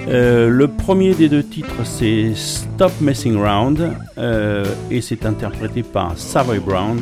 [0.08, 6.60] Le premier des deux titres c'est Stop Messing Around euh, et c'est interprété par Savoy
[6.60, 7.00] Brown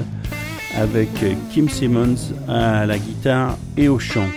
[0.78, 1.10] avec
[1.52, 2.16] Kim Simmons
[2.48, 4.30] à la guitare et au chant.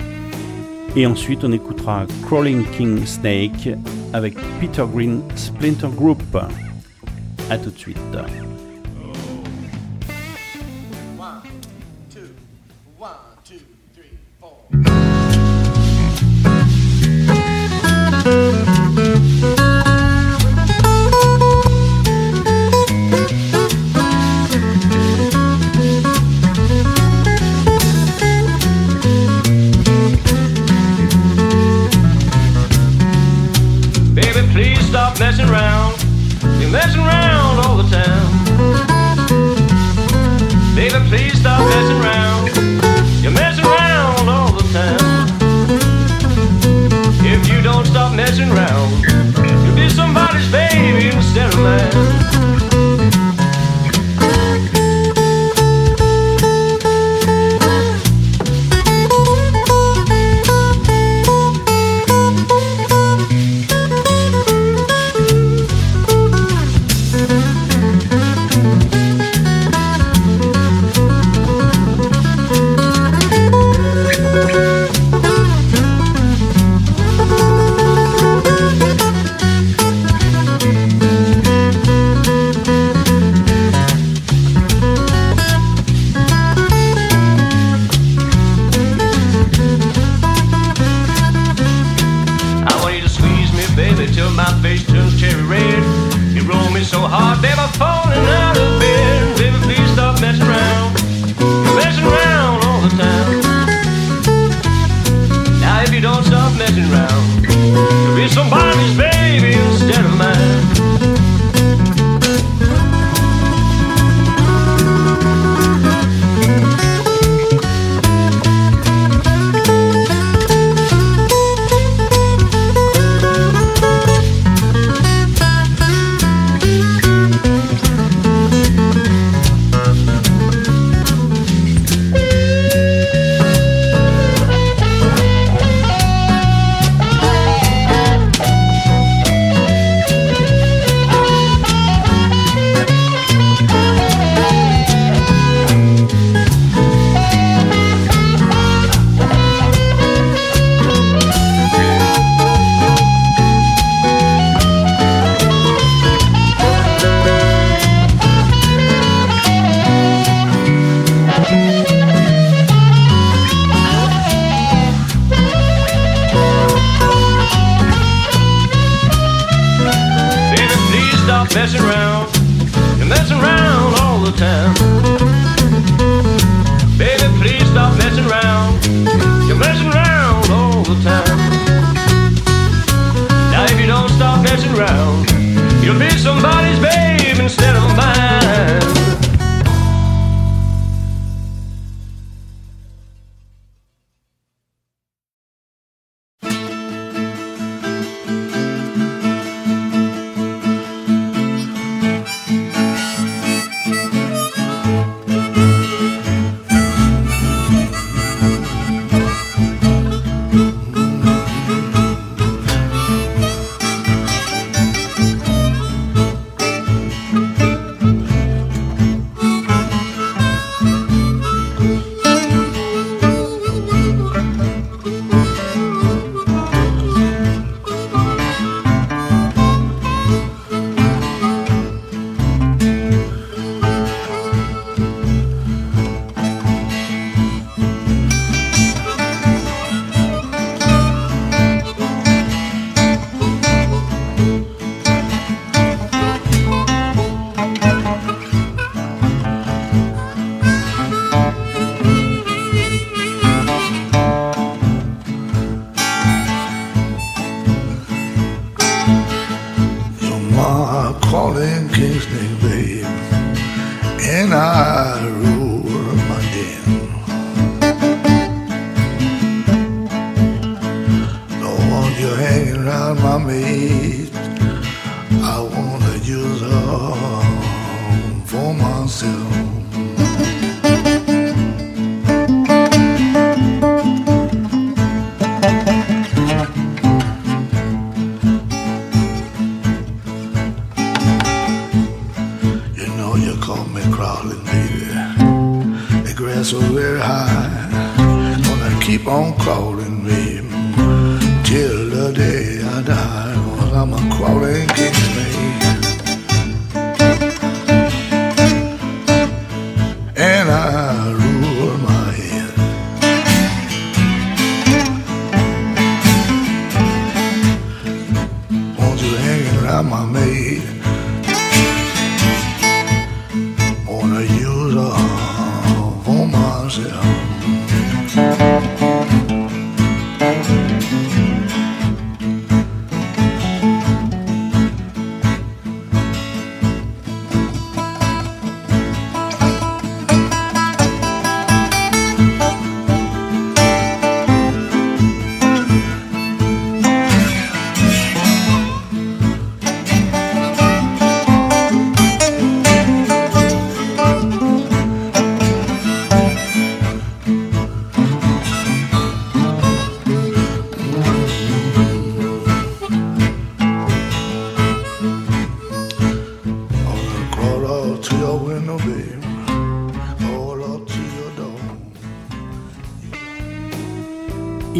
[0.96, 3.68] Et ensuite on écoutera Crawling King Snake
[4.12, 6.22] avec Peter Green Splinter Group.
[7.48, 7.98] A tout de suite.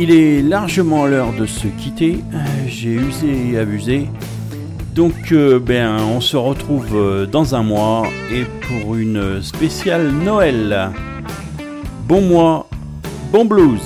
[0.08, 2.22] Il est largement l'heure de se quitter.
[2.32, 4.06] Euh, J'ai usé et abusé.
[4.94, 10.92] Donc, euh, ben, on se retrouve euh, dans un mois et pour une spéciale Noël.
[12.06, 12.68] Bon mois,
[13.32, 13.85] bon blues.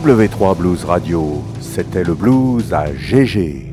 [0.00, 3.66] W3 Blues Radio, c'était le blues à GG.